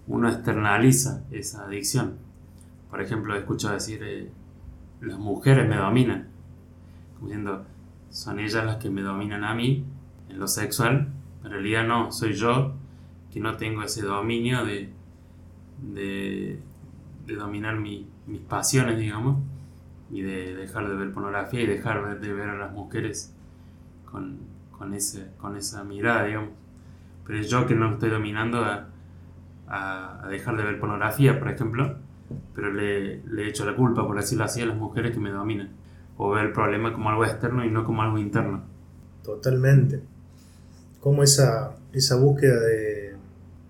uno 0.07 0.29
externaliza 0.29 1.25
esa 1.29 1.65
adicción. 1.65 2.13
Por 2.89 3.01
ejemplo, 3.01 3.35
he 3.35 3.39
escuchado 3.39 3.73
decir, 3.73 4.01
eh, 4.01 4.31
las 5.01 5.19
mujeres 5.19 5.67
me 5.67 5.75
dominan, 5.75 6.29
como 7.15 7.27
diciendo, 7.27 7.65
son 8.11 8.39
ellas 8.39 8.63
las 8.63 8.77
que 8.77 8.89
me 8.89 9.01
dominan 9.01 9.43
a 9.43 9.53
mí 9.53 9.83
en 10.29 10.39
lo 10.39 10.47
sexual. 10.47 11.09
En 11.43 11.51
realidad 11.51 11.85
no, 11.85 12.13
soy 12.13 12.31
yo 12.31 12.75
que 13.29 13.41
no 13.41 13.57
tengo 13.57 13.83
ese 13.83 14.03
dominio 14.03 14.63
de, 14.63 14.89
de, 15.81 16.61
de 17.25 17.35
dominar 17.35 17.77
mi- 17.77 18.07
mis 18.27 18.41
pasiones, 18.41 18.97
digamos, 18.97 19.37
y 20.11 20.21
de 20.21 20.55
dejar 20.55 20.87
de 20.87 20.95
ver 20.95 21.11
pornografía 21.11 21.61
y 21.61 21.65
dejar 21.67 22.19
de 22.19 22.33
ver 22.33 22.49
a 22.49 22.55
las 22.57 22.71
mujeres 22.71 23.33
con, 24.11 24.37
con, 24.71 24.93
ese, 24.93 25.27
con 25.39 25.57
esa 25.57 25.83
mirada, 25.83 26.25
digamos. 26.25 26.49
Pero 27.25 27.41
yo 27.41 27.65
que 27.65 27.75
no 27.75 27.91
estoy 27.93 28.09
dominando 28.09 28.63
a, 28.63 28.87
a, 29.67 30.25
a 30.25 30.27
dejar 30.29 30.57
de 30.57 30.63
ver 30.63 30.79
pornografía, 30.79 31.39
por 31.39 31.49
ejemplo, 31.49 31.95
pero 32.53 32.71
le, 32.71 33.21
le 33.23 33.47
echo 33.47 33.65
la 33.65 33.75
culpa, 33.75 34.05
por 34.05 34.15
decirlo 34.15 34.43
así, 34.45 34.61
a 34.61 34.65
las 34.65 34.77
mujeres 34.77 35.11
que 35.11 35.19
me 35.19 35.31
dominan. 35.31 35.69
O 36.17 36.29
ver 36.31 36.45
el 36.45 36.51
problema 36.53 36.93
como 36.93 37.09
algo 37.09 37.25
externo 37.25 37.65
y 37.65 37.69
no 37.71 37.83
como 37.83 38.01
algo 38.03 38.17
interno. 38.17 38.61
Totalmente. 39.23 40.01
Como 41.01 41.23
esa, 41.23 41.75
esa 41.93 42.15
búsqueda 42.15 42.59
de, 42.61 43.15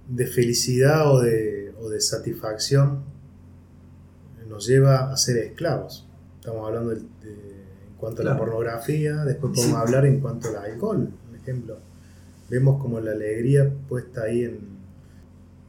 de 0.09 0.27
felicidad 0.27 1.11
o 1.11 1.21
de, 1.21 1.73
o 1.81 1.89
de 1.89 1.99
satisfacción 2.01 2.99
nos 4.49 4.67
lleva 4.67 5.11
a 5.11 5.17
ser 5.17 5.37
esclavos. 5.37 6.07
Estamos 6.39 6.67
hablando 6.67 6.91
de- 6.91 6.99
de- 6.99 7.55
en 7.87 7.97
cuanto 7.97 8.21
a 8.21 8.25
la 8.25 8.37
pornografía, 8.37 9.23
después 9.25 9.53
Sí. 9.53 9.61
podemos 9.61 9.81
hablar 9.87 10.05
en 10.05 10.19
cuanto 10.19 10.49
al 10.49 10.57
alcohol, 10.57 11.09
por 11.27 11.35
ejemplo. 11.39 11.77
Vemos 12.49 12.81
como 12.81 12.99
la 12.99 13.11
alegría 13.11 13.71
puesta 13.89 14.23
ahí 14.23 14.43
en, 14.43 14.59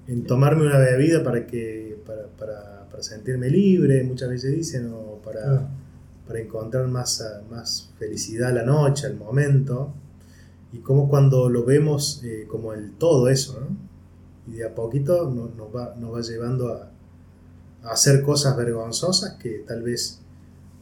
en 0.09 0.25
tomarme 0.25 0.67
una 0.67 0.79
bebida 0.79 1.23
para 1.25 1.47
que 1.47 1.99
para, 2.07 2.27
para- 2.29 2.87
para 2.91 3.03
sentirme 3.03 3.49
libre, 3.51 4.03
muchas 4.05 4.29
veces 4.29 4.53
dicen, 4.55 4.91
o 4.93 5.21
para, 5.25 5.43
Claro. 5.43 5.69
para 6.27 6.41
encontrar 6.41 6.87
más, 6.89 7.25
más 7.51 7.91
felicidad 7.99 8.51
a 8.51 8.53
la 8.53 8.63
noche, 8.63 9.07
al 9.07 9.17
momento, 9.17 9.93
y 10.73 10.79
como 10.79 11.09
cuando 11.09 11.49
lo 11.49 11.65
vemos 11.65 12.23
eh, 12.25 12.47
como 12.49 12.73
el 12.75 12.93
todo 12.93 13.29
eso, 13.29 13.61
¿no? 13.61 13.77
y 14.53 14.57
de 14.59 14.65
a 14.67 14.75
poquito 14.75 15.29
no- 15.31 15.49
nos, 15.57 15.75
va, 15.75 15.95
nos 15.99 16.15
va 16.15 16.21
llevando 16.21 16.69
a 16.69 16.91
hacer 17.91 18.23
cosas 18.23 18.57
vergonzosas 18.57 19.35
que 19.35 19.65
tal 19.67 19.83
vez 19.83 20.21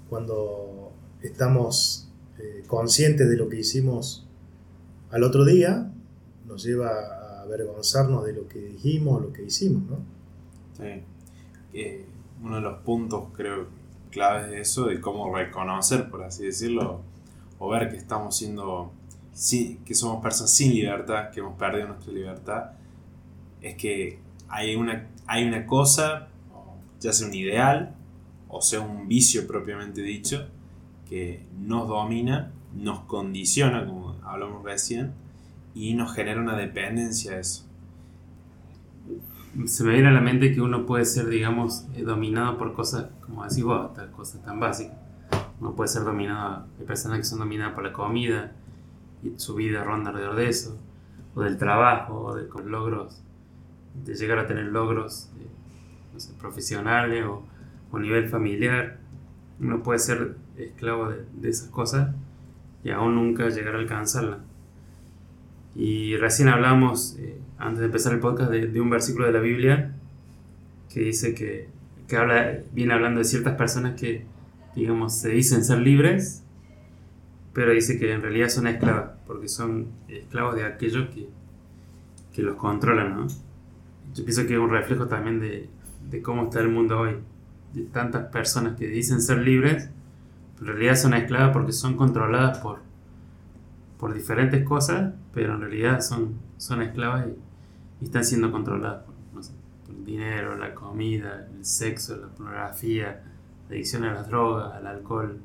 cuando 0.09 0.93
estamos 1.23 2.09
eh, 2.39 2.65
conscientes 2.67 3.29
de 3.29 3.37
lo 3.37 3.49
que 3.49 3.61
hicimos 3.61 4.27
al 5.11 5.23
otro 5.23 5.45
día, 5.45 5.91
nos 6.47 6.65
lleva 6.65 6.89
a 6.89 7.43
avergonzarnos 7.43 8.25
de 8.25 8.33
lo 8.33 8.49
que 8.49 8.59
dijimos, 8.59 9.23
lo 9.23 9.33
que 9.33 9.45
hicimos, 9.45 9.83
¿no? 9.89 9.99
Sí. 10.77 12.05
Uno 12.43 12.57
de 12.57 12.63
los 12.63 12.79
puntos, 12.83 13.29
creo, 13.35 13.69
claves 14.11 14.51
de 14.51 14.61
eso, 14.61 14.87
de 14.87 15.01
cómo 15.01 15.35
reconocer, 15.35 16.09
por 16.09 16.23
así 16.23 16.45
decirlo, 16.45 17.01
o 17.59 17.69
ver 17.69 17.91
que 17.91 17.97
estamos 17.97 18.37
siendo, 18.37 18.93
sí, 19.33 19.81
que 19.85 19.95
somos 19.95 20.23
personas 20.23 20.53
sin 20.53 20.73
libertad, 20.73 21.31
que 21.31 21.41
hemos 21.41 21.59
perdido 21.59 21.89
nuestra 21.89 22.13
libertad, 22.13 22.71
es 23.61 23.75
que 23.77 24.19
hay 24.49 24.77
una, 24.77 25.09
hay 25.27 25.47
una 25.47 25.67
cosa, 25.67 26.29
ya 27.05 27.13
sea 27.13 27.29
un 27.29 27.35
ideal, 27.35 27.95
o 28.49 28.63
sea 28.63 28.81
un 28.81 29.09
vicio 29.09 29.47
propiamente 29.47 30.01
dicho, 30.01 30.49
que 31.07 31.45
nos 31.61 31.87
domina, 31.87 32.51
nos 32.75 33.01
condiciona, 33.01 33.85
como 33.85 34.17
hablamos 34.25 34.65
recién, 34.65 35.13
y 35.75 35.93
nos 35.93 36.15
genera 36.15 36.41
una 36.41 36.57
dependencia 36.57 37.33
a 37.33 37.41
eso. 37.41 37.67
Se 39.67 39.85
me 39.85 39.93
viene 39.93 40.09
a 40.09 40.13
la 40.13 40.23
mente 40.23 40.55
que 40.55 40.63
uno 40.63 40.87
puede 40.87 41.05
ser, 41.05 41.29
digamos, 41.29 41.87
eh, 41.95 42.03
dominado 42.03 42.57
por 42.57 42.73
cosas, 42.73 43.11
como 43.21 43.45
decís 43.45 43.63
vos, 43.63 43.91
cosas 44.17 44.43
tan 44.43 44.59
básicas. 44.59 44.97
Uno 45.61 45.75
puede 45.75 45.89
ser 45.89 46.05
dominado, 46.05 46.67
hay 46.79 46.87
personas 46.87 47.19
que 47.19 47.25
son 47.25 47.39
dominadas 47.41 47.75
por 47.75 47.85
la 47.85 47.93
comida 47.93 48.53
y 49.23 49.39
su 49.39 49.55
vida 49.55 49.85
ronda 49.85 50.09
alrededor 50.09 50.37
de 50.37 50.49
eso, 50.49 50.79
o 51.35 51.43
del 51.43 51.59
trabajo, 51.59 52.15
o 52.15 52.35
de 52.35 52.49
con 52.49 52.71
logros, 52.71 53.21
de 54.05 54.15
llegar 54.15 54.39
a 54.39 54.47
tener 54.47 54.65
logros 54.65 55.31
eh, 55.39 55.47
profesionales 56.39 57.25
o, 57.25 57.45
o 57.91 57.99
nivel 57.99 58.29
familiar. 58.29 58.99
Uno 59.61 59.83
puede 59.83 59.99
ser 59.99 60.37
esclavo 60.57 61.09
de, 61.11 61.25
de 61.35 61.49
esas 61.49 61.69
cosas 61.69 62.15
y 62.83 62.91
aún 62.91 63.15
nunca 63.15 63.49
llegar 63.49 63.75
a 63.75 63.79
alcanzarlas. 63.79 64.39
Y 65.75 66.17
recién 66.17 66.49
hablamos, 66.49 67.17
eh, 67.19 67.39
antes 67.59 67.81
de 67.81 67.87
empezar 67.87 68.13
el 68.13 68.21
podcast, 68.21 68.51
de, 68.51 68.69
de 68.69 68.81
un 68.81 68.91
versículo 68.91 69.27
de 69.27 69.33
la 69.33 69.41
Biblia 69.41 69.93
que 70.89 71.01
dice 71.01 71.35
que, 71.35 71.69
que 72.07 72.17
habla, 72.17 72.59
viene 72.73 72.95
hablando 72.95 73.19
de 73.19 73.25
ciertas 73.25 73.57
personas 73.57 73.99
que, 73.99 74.25
digamos, 74.77 75.15
se 75.19 75.31
dicen 75.31 75.65
ser 75.65 75.79
libres, 75.79 76.45
pero 77.53 77.73
dice 77.73 77.99
que 77.99 78.13
en 78.13 78.23
realidad 78.23 78.49
son 78.49 78.67
esclavas, 78.67 79.13
porque 79.27 79.49
son 79.49 79.89
esclavos 80.09 80.55
de 80.55 80.65
aquellos 80.65 81.09
que, 81.09 81.29
que 82.33 82.43
los 82.43 82.57
controlan, 82.57 83.17
¿no? 83.17 83.27
Yo 84.15 84.25
pienso 84.25 84.47
que 84.47 84.55
es 84.55 84.61
un 84.61 84.71
reflejo 84.71 85.07
también 85.07 85.41
de, 85.41 85.69
de 86.11 86.23
cómo 86.23 86.45
está 86.45 86.61
el 86.61 86.69
mundo 86.69 87.01
hoy, 87.01 87.17
de 87.73 87.83
tantas 87.83 88.27
personas 88.27 88.77
que 88.77 88.87
dicen 88.87 89.21
ser 89.21 89.39
libres, 89.39 89.91
pero 90.59 90.73
en 90.73 90.79
realidad 90.79 90.97
son 90.97 91.15
esclavas 91.15 91.53
porque 91.53 91.73
son 91.73 91.97
controladas 91.97 92.59
por, 92.59 92.81
por 93.99 94.15
diferentes 94.15 94.65
cosas, 94.65 95.15
pero 95.33 95.55
en 95.55 95.61
realidad 95.61 96.01
son, 96.01 96.35
son 96.57 96.83
esclavas 96.83 97.27
y, 97.29 98.05
están 98.05 98.25
siendo 98.25 98.53
controladas 98.53 99.03
por, 99.05 99.15
no 99.33 99.43
sé, 99.43 99.53
por 99.87 99.95
el 99.95 100.05
dinero, 100.05 100.57
la 100.59 100.75
comida, 100.75 101.49
el 101.57 101.65
sexo, 101.65 102.17
la 102.19 102.29
pornografía, 102.29 103.23
la 103.69 103.75
adicción 103.75 104.05
a 104.05 104.13
las 104.13 104.29
drogas, 104.29 104.75
al 104.75 104.87
alcohol, 104.87 105.39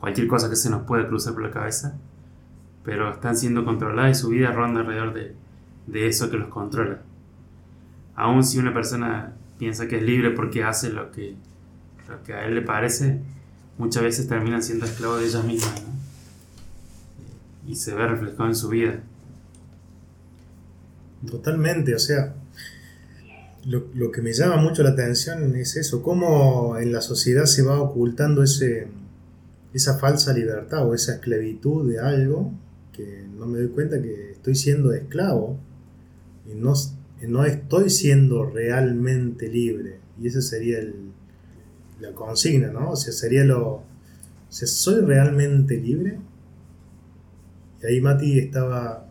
cualquier 0.00 0.26
cosa 0.26 0.50
que 0.50 0.56
se 0.56 0.68
nos 0.68 0.82
pueda 0.82 1.06
cruzar 1.06 1.32
por 1.32 1.42
la 1.42 1.52
cabeza, 1.52 1.96
pero 2.82 3.12
están 3.12 3.36
siendo 3.36 3.64
controladas 3.64 4.18
y 4.18 4.20
su 4.20 4.30
vida 4.30 4.50
ronda 4.50 4.80
alrededor 4.80 5.14
de, 5.14 5.36
de 5.86 6.08
eso 6.08 6.28
que 6.28 6.38
los 6.38 6.48
controla. 6.48 7.02
Aun 8.16 8.42
si 8.42 8.58
una 8.58 8.74
persona 8.74 9.32
piensa 9.58 9.88
que 9.88 9.96
es 9.96 10.02
libre 10.02 10.30
porque 10.30 10.64
hace 10.64 10.90
lo 10.90 11.10
que, 11.10 11.34
lo 12.08 12.22
que 12.22 12.34
a 12.34 12.46
él 12.46 12.54
le 12.54 12.62
parece, 12.62 13.20
muchas 13.78 14.02
veces 14.02 14.28
terminan 14.28 14.62
siendo 14.62 14.86
esclavos 14.86 15.20
de 15.20 15.26
ellas 15.26 15.44
mismas, 15.44 15.82
y 17.66 17.76
se 17.76 17.94
ve 17.94 18.06
reflejado 18.06 18.48
en 18.48 18.54
su 18.54 18.68
vida. 18.68 19.00
Totalmente, 21.28 21.94
o 21.94 21.98
sea, 21.98 22.34
lo, 23.64 23.86
lo 23.94 24.10
que 24.10 24.20
me 24.20 24.32
llama 24.32 24.56
mucho 24.56 24.82
la 24.82 24.90
atención 24.90 25.56
es 25.56 25.76
eso, 25.76 26.02
cómo 26.02 26.76
en 26.78 26.92
la 26.92 27.00
sociedad 27.00 27.46
se 27.46 27.62
va 27.62 27.80
ocultando 27.80 28.42
ese, 28.42 28.88
esa 29.72 29.98
falsa 29.98 30.32
libertad 30.32 30.86
o 30.86 30.94
esa 30.94 31.14
esclavitud 31.14 31.90
de 31.90 31.98
algo 31.98 32.52
que 32.92 33.26
no 33.36 33.46
me 33.46 33.58
doy 33.58 33.68
cuenta 33.68 34.00
que 34.00 34.32
estoy 34.32 34.54
siendo 34.54 34.92
esclavo 34.92 35.58
y 36.46 36.54
no, 36.54 36.74
no 37.28 37.44
estoy 37.44 37.90
siendo 37.90 38.44
realmente 38.44 39.48
libre. 39.48 39.98
Y 40.20 40.28
esa 40.28 40.40
sería 40.40 40.78
el, 40.78 40.94
la 42.00 42.12
consigna, 42.12 42.68
¿no? 42.68 42.90
O 42.92 42.96
sea, 42.96 43.12
sería 43.12 43.44
lo... 43.44 43.82
¿soy 44.48 45.00
realmente 45.00 45.76
libre? 45.76 46.18
Y 47.82 47.86
ahí 47.86 48.00
Mati 48.00 48.38
estaba 48.38 49.08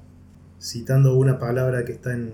citando 0.61 1.17
una 1.17 1.37
palabra 1.37 1.83
que 1.83 1.91
está 1.91 2.13
en, 2.13 2.31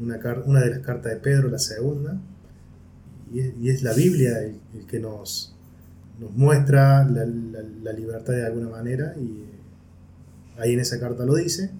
una, 0.00 0.20
una 0.46 0.60
de 0.60 0.70
las 0.70 0.78
cartas 0.80 1.12
de 1.12 1.18
Pedro, 1.18 1.48
la 1.48 1.58
segunda, 1.58 2.20
y 3.32 3.68
es, 3.68 3.82
la 3.82 3.92
Biblia 3.92 4.38
el, 4.38 4.86
que 4.86 5.00
nos, 5.00 5.56
nos 6.20 6.32
muestra 6.32 7.04
la 7.04 7.92
libertad 7.92 8.34
de 8.34 8.46
alguna 8.46 8.68
manera, 8.68 9.14
y 9.16 9.44
ahí 10.56 10.74
en 10.74 10.80
esa 10.80 11.00
carta 11.00 11.24
lo 11.24 11.34
dice, 11.34 11.70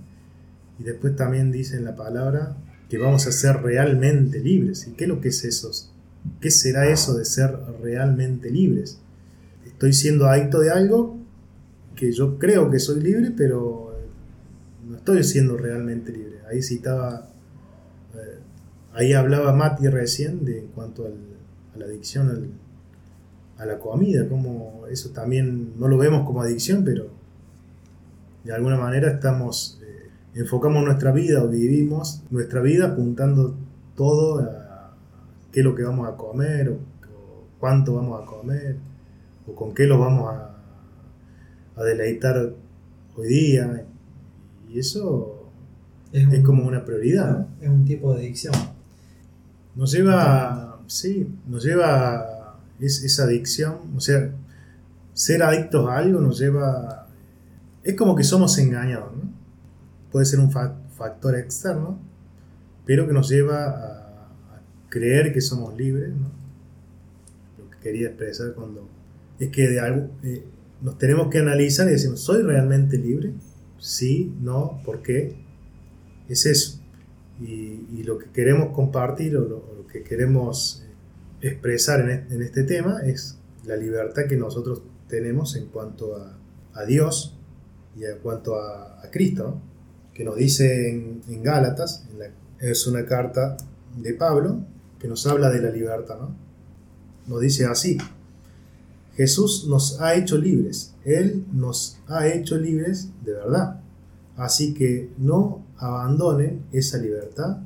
y 0.78 0.82
después 0.82 1.16
también 1.16 1.52
dice 1.52 1.76
en 1.76 1.84
la 1.84 1.96
palabra 1.96 2.56
que 2.88 2.98
vamos 2.98 3.26
a 3.26 3.32
ser 3.32 3.62
realmente 3.62 4.40
libres. 4.40 4.86
¿Y 4.86 4.92
qué 4.92 5.04
es 5.04 5.08
lo 5.08 5.20
que 5.20 5.28
es 5.28 5.44
eso? 5.44 5.70
¿Qué 6.40 6.50
será 6.50 6.88
eso 6.88 7.14
de 7.14 7.24
ser 7.24 7.56
realmente 7.82 8.50
libres? 8.50 8.98
estoy 9.74 9.92
siendo 9.92 10.26
adicto 10.26 10.60
de 10.60 10.70
algo 10.70 11.18
que 11.96 12.12
yo 12.12 12.38
creo 12.38 12.70
que 12.70 12.78
soy 12.78 13.00
libre, 13.00 13.32
pero 13.36 13.94
no 14.88 14.96
estoy 14.96 15.22
siendo 15.24 15.56
realmente 15.56 16.12
libre. 16.12 16.38
Ahí 16.50 16.62
citaba, 16.62 17.28
eh, 18.14 18.38
ahí 18.94 19.12
hablaba 19.12 19.52
Mati 19.52 19.88
recién 19.88 20.44
de 20.44 20.60
en 20.60 20.66
cuanto 20.68 21.06
a 21.06 21.78
la 21.78 21.84
adicción 21.84 22.52
a 23.58 23.66
la 23.66 23.78
comida, 23.78 24.28
como 24.28 24.86
eso 24.90 25.10
también 25.10 25.78
no 25.78 25.86
lo 25.88 25.98
vemos 25.98 26.26
como 26.26 26.42
adicción, 26.42 26.84
pero 26.84 27.08
de 28.42 28.52
alguna 28.52 28.76
manera 28.76 29.10
estamos, 29.10 29.80
eh, 29.82 29.83
enfocamos 30.34 30.84
nuestra 30.84 31.12
vida 31.12 31.42
o 31.42 31.48
vivimos 31.48 32.22
nuestra 32.30 32.60
vida 32.60 32.88
apuntando 32.88 33.54
todo 33.96 34.40
a 34.40 34.94
qué 35.52 35.60
es 35.60 35.64
lo 35.64 35.74
que 35.74 35.84
vamos 35.84 36.08
a 36.08 36.16
comer, 36.16 36.70
o, 36.70 36.78
cuánto 37.60 37.94
vamos 37.94 38.22
a 38.22 38.26
comer, 38.26 38.76
o 39.46 39.54
con 39.54 39.74
qué 39.74 39.86
lo 39.86 39.98
vamos 39.98 40.34
a, 40.34 40.54
a 41.76 41.82
deleitar 41.84 42.52
hoy 43.16 43.28
día. 43.28 43.86
Y 44.68 44.78
eso 44.78 45.50
es, 46.12 46.44
como 46.44 46.66
una 46.66 46.84
prioridad. 46.84 47.46
Es 47.60 47.68
un 47.68 47.84
tipo 47.84 48.14
de 48.14 48.20
adicción. 48.20 48.54
Nos 49.74 49.92
lleva, 49.92 50.80
sí, 50.86 51.28
nos 51.48 51.64
lleva 51.64 52.58
esa 52.80 53.24
adicción, 53.24 53.78
o 53.96 54.00
sea, 54.00 54.30
ser 55.12 55.42
adictos 55.42 55.88
a 55.88 55.98
algo 55.98 56.20
nos 56.20 56.38
lleva, 56.38 57.06
es 57.82 57.94
como 57.94 58.14
que 58.14 58.24
somos 58.24 58.58
engañados, 58.58 59.12
¿no? 59.16 59.33
Puede 60.14 60.26
ser 60.26 60.38
un 60.38 60.52
factor 60.52 61.34
externo, 61.34 61.98
pero 62.86 63.04
que 63.08 63.12
nos 63.12 63.28
lleva 63.28 63.64
a, 63.64 64.60
creer 64.88 65.32
que 65.32 65.40
somos 65.40 65.76
libres, 65.76 66.10
¿no? 66.10 66.30
Lo 67.58 67.68
que 67.68 67.78
quería 67.80 68.06
expresar 68.06 68.54
cuando 68.54 68.88
es 69.40 69.50
que 69.50 69.66
de 69.66 69.80
algo, 69.80 70.08
eh, 70.22 70.44
nos 70.82 70.98
tenemos 70.98 71.30
que 71.30 71.40
analizar 71.40 71.88
y 71.88 71.90
decir, 71.90 72.16
¿soy 72.16 72.42
realmente 72.42 72.96
libre? 72.96 73.32
Sí, 73.80 74.32
no, 74.40 74.80
¿por 74.84 75.02
qué? 75.02 75.34
Es 76.28 76.46
eso. 76.46 76.80
Y, 77.40 78.04
lo 78.04 78.16
que 78.16 78.30
queremos 78.30 78.72
compartir 78.72 79.36
o 79.36 79.40
lo, 79.40 79.86
que 79.88 80.04
queremos 80.04 80.84
expresar 81.40 82.08
en 82.08 82.40
este, 82.40 82.62
tema 82.62 83.00
es 83.04 83.36
la 83.64 83.74
libertad 83.74 84.26
que 84.28 84.36
nosotros 84.36 84.80
tenemos 85.08 85.56
en 85.56 85.66
cuanto 85.66 86.14
a, 86.16 86.84
Dios 86.86 87.36
y 87.98 88.04
en 88.04 88.18
cuanto 88.18 88.54
a, 88.54 89.02
Cristo, 89.10 89.60
que 90.14 90.24
nos 90.24 90.36
dice 90.36 90.90
en, 90.90 91.42
Gálatas, 91.42 92.04
es 92.60 92.86
una 92.86 93.04
carta 93.04 93.56
de 93.96 94.14
Pablo, 94.14 94.60
que 94.98 95.08
nos 95.08 95.26
habla 95.26 95.50
de 95.50 95.60
la 95.60 95.70
libertad, 95.70 96.16
¿no? 96.18 96.34
Nos 97.26 97.40
dice 97.40 97.66
así, 97.66 97.98
Jesús 99.16 99.66
nos 99.68 100.00
ha 100.00 100.14
hecho 100.14 100.38
libres, 100.38 100.94
Él 101.04 101.44
nos 101.52 101.98
ha 102.06 102.28
hecho 102.28 102.56
libres 102.56 103.10
de 103.24 103.32
verdad. 103.32 103.80
Así 104.36 104.74
que 104.74 105.10
no 105.18 105.64
abandonen 105.76 106.64
esa 106.72 106.98
libertad 106.98 107.58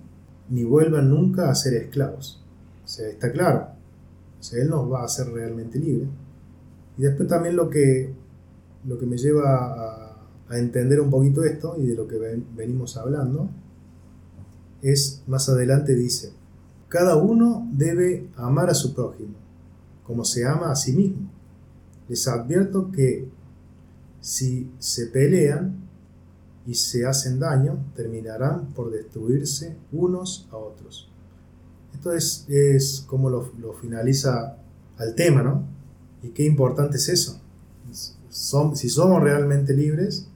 ni 0.50 0.64
vuelvan 0.64 1.10
nunca 1.10 1.50
a 1.50 1.54
ser 1.54 1.74
esclavos. 1.74 2.42
O 2.84 3.02
está 3.02 3.32
claro. 3.32 3.68
O 4.40 4.56
Él 4.56 4.68
nos 4.68 4.90
va 4.90 5.02
a 5.02 5.04
hacer 5.04 5.28
realmente 5.28 5.78
libres. 5.78 6.08
Y 6.96 7.02
después 7.02 7.28
también 7.28 7.56
lo 7.56 7.70
que, 7.70 8.12
lo 8.86 8.98
que 8.98 9.06
me 9.06 9.16
lleva 9.16 9.56
a, 9.56 10.07
a 10.48 10.58
entender 10.58 11.00
un 11.00 11.10
poquito 11.10 11.44
esto 11.44 11.76
y 11.78 11.86
de 11.86 11.94
lo 11.94 12.06
que 12.06 12.18
venimos 12.56 12.96
hablando 12.96 13.48
es, 14.82 15.22
más 15.26 15.48
adelante 15.48 15.94
dice, 15.94 16.32
cada 16.88 17.16
uno 17.16 17.68
debe 17.72 18.28
amar 18.36 18.70
a 18.70 18.74
su 18.74 18.94
prójimo 18.94 19.48
como 20.08 20.24
se 20.24 20.46
ama 20.46 20.72
a 20.72 20.76
sí 20.76 20.94
mismo. 20.94 21.28
Les 22.08 22.26
advierto 22.26 22.90
que 22.90 23.28
si 24.22 24.72
se 24.78 25.08
pelean 25.08 25.86
y 26.66 26.74
se 26.74 27.04
hacen 27.04 27.38
daño, 27.38 27.78
terminarán 27.94 28.68
por 28.68 28.90
destruirse 28.90 29.76
unos 29.92 30.48
a 30.50 30.56
otros. 30.56 31.10
Esto 31.92 32.14
es, 32.14 32.46
es 32.48 33.04
como 33.06 33.28
lo, 33.28 33.52
finaliza 33.74 34.56
al 34.96 35.14
tema, 35.14 35.42
¿no? 35.42 35.64
Y 36.22 36.30
qué 36.30 36.46
importante 36.46 36.96
es 36.96 37.10
eso. 37.10 37.38
si 38.30 38.88
somos 38.88 39.22
realmente 39.22 39.74
libres, 39.74 40.27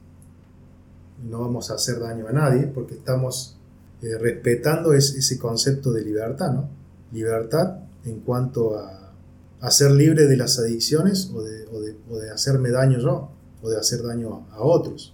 no 1.23 1.39
vamos 1.39 1.71
a 1.71 1.75
hacer 1.75 1.99
daño 1.99 2.27
a 2.27 2.31
nadie 2.31 2.67
porque 2.67 2.95
estamos 2.95 3.57
eh, 4.01 4.17
respetando 4.19 4.93
ese 4.93 5.39
concepto 5.39 5.91
de 5.91 6.03
libertad, 6.03 6.51
¿no? 6.51 6.69
Libertad 7.11 7.79
en 8.05 8.19
cuanto 8.19 8.77
a 8.77 9.71
ser 9.71 9.91
libre 9.91 10.27
de 10.27 10.35
las 10.35 10.59
adicciones 10.59 11.31
o 11.33 11.41
de, 11.41 11.65
o 12.09 12.19
de, 12.19 12.29
hacerme 12.31 12.69
daño 12.69 12.99
yo 12.99 13.29
o 13.61 13.69
de 13.69 13.77
hacer 13.77 14.03
daño 14.03 14.45
a 14.51 14.61
otros. 14.61 15.13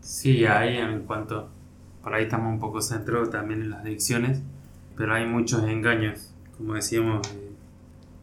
Sí, 0.00 0.44
ahí 0.46 0.76
en 0.76 1.02
cuanto, 1.02 1.48
por 2.02 2.14
ahí 2.14 2.24
estamos 2.24 2.52
un 2.52 2.60
poco 2.60 2.80
centrados 2.80 3.30
también 3.30 3.62
en 3.62 3.70
las 3.70 3.80
adicciones, 3.80 4.38
pero 4.96 5.14
hay 5.14 5.26
muchos 5.26 5.64
engaños, 5.64 6.30
como 6.56 6.74
decíamos, 6.74 7.26
eh, 7.34 7.50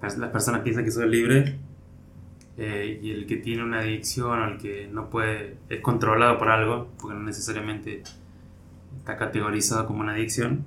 las 0.01 0.29
personas 0.29 0.61
piensan 0.61 0.85
que 0.85 0.91
son 0.91 1.11
libres 1.11 1.55
eh, 2.57 2.99
y 3.01 3.11
el 3.11 3.25
que 3.25 3.37
tiene 3.37 3.63
una 3.63 3.79
adicción 3.79 4.39
o 4.39 4.47
el 4.47 4.57
que 4.57 4.87
no 4.91 5.09
puede, 5.09 5.57
es 5.69 5.81
controlado 5.81 6.37
por 6.37 6.49
algo, 6.49 6.89
porque 6.99 7.15
no 7.15 7.23
necesariamente 7.23 8.03
está 8.97 9.17
categorizado 9.17 9.87
como 9.87 10.01
una 10.01 10.13
adicción, 10.13 10.63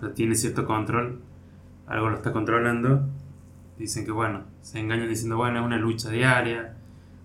pero 0.00 0.12
tiene 0.12 0.34
cierto 0.34 0.66
control, 0.66 1.20
algo 1.86 2.10
lo 2.10 2.16
está 2.16 2.32
controlando 2.32 3.08
dicen 3.82 4.04
que 4.04 4.12
bueno, 4.12 4.44
se 4.62 4.78
engañan 4.78 5.08
diciendo 5.08 5.36
bueno, 5.36 5.60
es 5.60 5.66
una 5.66 5.76
lucha 5.76 6.10
diaria, 6.10 6.76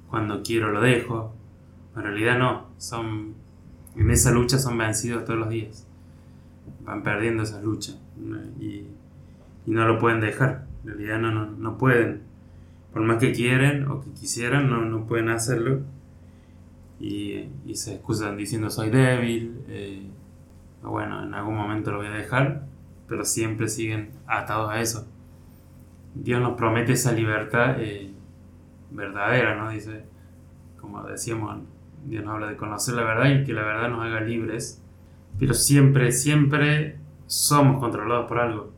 cuando 0.09 0.41
quiero 0.43 0.71
lo 0.71 0.81
dejo. 0.81 1.33
En 1.95 2.03
realidad 2.03 2.37
no, 2.37 2.67
son 2.77 3.35
en 3.95 4.11
esa 4.11 4.31
lucha 4.31 4.59
son 4.59 4.77
vencidos 4.77 5.25
todos 5.25 5.39
los 5.39 5.49
días. 5.49 5.87
Van 6.83 7.03
perdiendo 7.03 7.43
esa 7.43 7.61
lucha 7.61 7.93
y, 8.59 8.87
no 9.65 9.85
lo 9.85 9.99
pueden 9.99 10.21
dejar. 10.21 10.65
En 10.83 10.91
realidad 10.91 11.19
no, 11.19 11.45
no, 11.45 11.77
pueden. 11.77 12.21
Por 12.97 13.05
más 13.05 13.19
que 13.19 13.31
quieren 13.31 13.87
o 13.89 14.01
que 14.01 14.09
quisieran, 14.09 14.71
no, 14.71 14.81
no 14.81 15.05
pueden 15.05 15.29
hacerlo. 15.29 15.81
Y, 16.99 17.47
se 17.75 17.93
excusan 17.93 18.35
diciendo 18.35 18.71
soy 18.71 18.89
débil. 18.89 19.61
Eh, 19.67 20.01
bueno, 20.81 21.21
en 21.21 21.31
algún 21.35 21.55
momento 21.55 21.91
lo 21.91 21.97
voy 21.97 22.07
a 22.07 22.11
dejar. 22.11 22.63
Pero 23.07 23.23
siempre 23.23 23.67
siguen 23.67 24.09
atados 24.25 24.71
a 24.71 24.81
eso. 24.81 25.07
Dios 26.15 26.41
nos 26.41 26.57
promete 26.57 26.93
esa 26.93 27.11
libertad 27.11 27.75
eh, 27.77 28.11
verdadera, 28.89 29.55
¿no? 29.63 29.69
Dice, 29.69 30.05
como 30.81 31.03
decíamos, 31.03 31.59
Dios 32.03 32.25
nos 32.25 32.33
habla 32.33 32.47
de 32.47 32.57
conocer 32.57 32.95
la 32.95 33.03
verdad 33.03 33.29
y 33.29 33.43
que 33.43 33.53
la 33.53 33.61
verdad 33.61 33.89
nos 33.89 34.03
haga 34.03 34.21
libres, 34.21 34.81
pero 35.37 35.53
siempre, 35.53 36.11
siempre 36.11 36.97
somos 37.27 37.79
controlados 37.79 38.25
por 38.27 38.39
algo. 38.39 38.71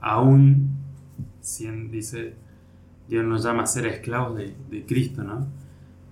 Aún, 0.00 0.70
dice, 1.90 2.43
Dios 3.08 3.24
nos 3.24 3.44
llama 3.44 3.64
a 3.64 3.66
ser 3.66 3.86
esclavos 3.86 4.36
de, 4.36 4.84
Cristo, 4.86 5.22
¿no? 5.22 5.46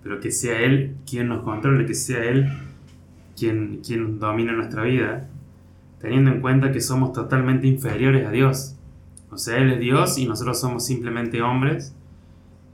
Pero 0.02 0.20
que 0.20 0.31
sea 0.31 0.61
Él 0.61 0.96
quien 1.09 1.28
nos 1.28 1.42
controle, 1.42 1.87
que 1.87 1.94
sea 1.94 2.24
Él 2.24 2.48
quien, 3.37 3.81
quien 3.85 4.18
domine 4.18 4.52
nuestra 4.52 4.83
vida, 4.83 5.28
teniendo 6.00 6.31
en 6.31 6.40
cuenta 6.40 6.72
que 6.72 6.81
somos 6.81 7.12
totalmente 7.12 7.66
inferiores 7.66 8.26
a 8.26 8.31
Dios 8.31 8.76
o 9.33 9.38
sea, 9.38 9.57
Él 9.57 9.72
es 9.72 9.81
Dios 9.81 10.18
y 10.18 10.26
nosotros 10.26 10.61
somos 10.61 10.85
simplemente 10.85 11.40
hombres 11.40 11.96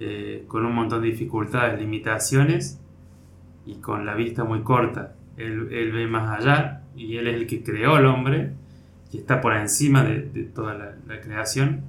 eh, 0.00 0.44
con 0.48 0.66
un 0.66 0.74
montón 0.74 1.02
de 1.02 1.08
dificultades, 1.08 1.80
limitaciones 1.80 2.80
y 3.64 3.76
con 3.76 4.04
la 4.04 4.14
vista 4.14 4.42
muy 4.42 4.62
corta. 4.62 5.14
Él, 5.36 5.68
ve 5.68 6.08
más 6.08 6.40
allá 6.40 6.82
y 6.96 7.16
Él 7.16 7.28
es 7.28 7.36
el 7.36 7.46
que 7.46 7.62
creó 7.62 7.94
al 7.94 8.06
hombre 8.06 8.54
y 9.12 9.18
está 9.18 9.40
por 9.40 9.56
encima 9.56 10.02
de, 10.02 10.50
toda 10.52 10.74
la, 10.74 11.20
creación 11.20 11.82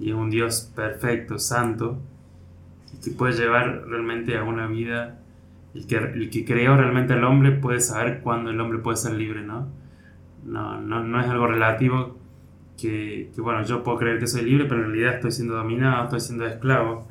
y 0.00 0.10
es 0.10 0.14
un 0.16 0.30
Dios 0.30 0.72
perfecto, 0.74 1.38
santo 1.38 2.00
y 2.94 3.04
que 3.04 3.10
puede 3.10 3.34
llevar 3.34 3.84
realmente 3.86 4.36
a 4.36 4.42
una 4.42 4.66
vida. 4.66 5.18
El 5.74 5.86
que, 5.86 5.96
el 5.96 6.30
que 6.30 6.44
creó 6.44 6.76
realmente 6.76 7.12
al 7.12 7.22
hombre 7.22 7.52
puede 7.52 7.80
saber 7.80 8.22
cuándo 8.22 8.50
el 8.50 8.60
hombre 8.60 8.80
puede 8.80 8.96
ser 8.96 9.12
libre, 9.12 9.42
¿no? 9.42 9.68
No, 10.44 10.80
no, 10.80 11.20
es 11.20 11.26
algo 11.28 11.46
relativo 11.46 12.18
que, 12.80 13.30
bueno, 13.36 13.62
yo 13.62 13.84
puedo 13.84 13.98
creer 13.98 14.18
que 14.18 14.26
soy 14.26 14.42
libre, 14.42 14.64
pero 14.64 14.80
en 14.80 14.92
realidad 14.92 15.14
estoy 15.16 15.30
siendo 15.32 15.54
dominado, 15.54 16.04
estoy 16.04 16.20
siendo 16.20 16.46
esclavo. 16.46 17.06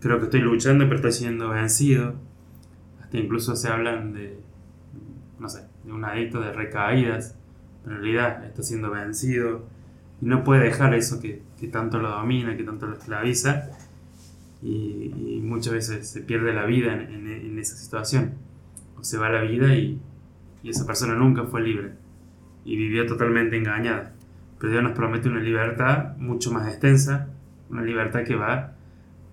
Creo 0.00 0.18
que 0.18 0.26
estoy 0.26 0.40
luchando, 0.40 0.84
pero 0.84 0.96
estoy 0.96 1.12
siendo 1.12 1.48
vencido. 1.48 2.14
Hasta 3.02 3.18
incluso 3.18 3.56
se 3.56 3.68
hablan 3.68 4.12
de, 4.12 4.38
no 5.40 5.48
sé, 5.48 5.66
de 5.82 5.92
un 5.92 6.04
adicto 6.04 6.40
de 6.40 6.52
recaídas, 6.52 7.36
pero 7.82 7.96
en 7.96 8.02
realidad 8.02 8.44
está 8.44 8.62
siendo 8.62 8.90
vencido 8.90 9.66
y 10.22 10.26
no 10.26 10.44
puede 10.44 10.64
dejar 10.64 10.94
eso 10.94 11.20
que, 11.20 11.42
que 11.64 11.70
tanto 11.70 11.98
lo 11.98 12.10
domina, 12.10 12.56
que 12.56 12.64
tanto 12.64 12.86
lo 12.86 12.94
esclaviza. 12.94 13.70
Y, 14.62 15.40
muchas 15.42 15.72
veces 15.72 16.08
se 16.08 16.20
pierde 16.20 16.52
la 16.52 16.64
vida 16.64 16.92
en, 16.94 17.58
esa 17.58 17.76
situación. 17.76 18.34
O 18.98 19.04
se 19.04 19.18
va 19.18 19.30
la 19.30 19.42
vida 19.42 19.74
y, 19.74 20.00
esa 20.62 20.86
persona 20.86 21.14
nunca 21.14 21.44
fue 21.44 21.60
libre 21.60 21.92
y 22.64 22.76
vivió 22.76 23.06
totalmente 23.06 23.56
engañada. 23.56 24.14
Pero 24.58 24.72
Dios 24.72 24.82
nos 24.82 24.92
promete 24.92 25.28
una 25.28 25.40
libertad 25.40 26.16
mucho 26.16 26.50
más 26.52 26.66
extensa, 26.68 27.28
una 27.68 27.82
libertad 27.82 28.24
que 28.24 28.34
va 28.34 28.72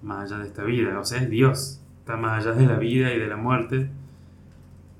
más 0.02 0.30
allá 0.30 0.41
de 0.41 0.48
esta 0.48 0.63
vida, 0.65 1.00
o 1.00 1.06
sea, 1.06 1.22
es 1.22 1.30
Dios, 1.30 1.82
está 2.00 2.17
más 2.17 2.46
allá 2.46 2.54
de 2.54 2.65
la 2.65 2.78
vida 2.78 3.13
y 3.13 3.20
de 3.20 3.28
la 3.28 3.38
muerte, 3.38 3.89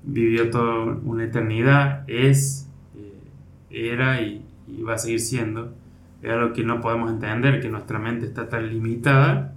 vivió 0.04 0.48
toda 0.48 0.84
una 1.04 1.24
eternidad, 1.24 2.04
es, 2.08 2.66
eh, 2.96 3.92
era 3.92 4.22
y 4.22 4.42
va 4.82 4.94
a 4.94 4.98
seguir 4.98 5.20
siendo. 5.20 5.74
Es 6.22 6.30
algo 6.30 6.52
que 6.52 6.64
no 6.64 6.80
podemos 6.80 7.10
entender, 7.10 7.60
que 7.60 7.68
nuestra 7.68 7.98
mente 7.98 8.26
está 8.26 8.48
tan 8.48 8.68
limitada 8.68 9.54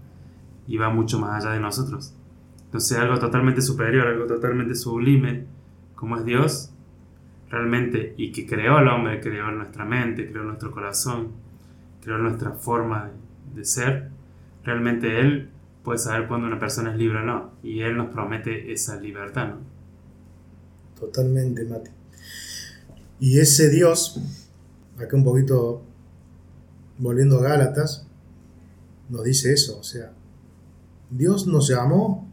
y 0.67 0.77
va 0.77 0.89
mucho 0.89 1.19
más 1.19 1.43
allá 1.43 1.53
de 1.53 1.59
nosotros. 1.59 2.15
Entonces 2.65 2.97
algo 2.97 3.19
totalmente 3.19 3.61
superior, 3.61 4.07
algo 4.07 4.25
totalmente 4.25 4.75
sublime, 4.75 5.45
como 5.95 6.17
es 6.17 6.25
Dios, 6.25 6.71
realmente, 7.49 8.15
y 8.17 8.31
que 8.31 8.45
creó 8.45 8.77
al 8.77 8.87
hombre, 8.87 9.21
creó 9.21 9.51
nuestra 9.51 9.85
mente, 9.85 10.29
creó 10.29 10.43
nuestro 10.43 10.71
corazón, 10.71 11.31
creó 12.01 12.17
nuestra 12.17 12.51
forma 12.51 13.11
de, 13.53 13.63
ser, 13.63 14.09
realmente 14.63 15.19
Él 15.19 15.49
puede 15.83 15.99
saber 15.99 16.27
cuándo 16.27 16.47
una 16.47 16.59
persona 16.59 16.91
es 16.91 16.97
libre 16.97 17.19
o 17.19 17.23
no, 17.23 17.51
y 17.63 17.81
Él 17.81 17.95
nos 17.95 18.09
promete 18.09 18.73
esa 18.73 18.99
libertad, 18.99 19.49
¿no? 19.49 19.57
Totalmente, 20.99 21.63
Mati. 21.65 21.91
Y 23.19 23.39
ese 23.39 23.69
Dios, 23.69 24.19
acá 24.97 25.15
un 25.15 25.23
poquito 25.23 25.83
volviendo 26.97 27.39
a 27.39 27.43
Gálatas, 27.43 28.05
nos 29.09 29.23
dice 29.23 29.53
eso, 29.53 29.77
o 29.79 29.83
sea, 29.83 30.13
Dios 31.09 31.47
nos 31.47 31.69
llamó 31.69 32.31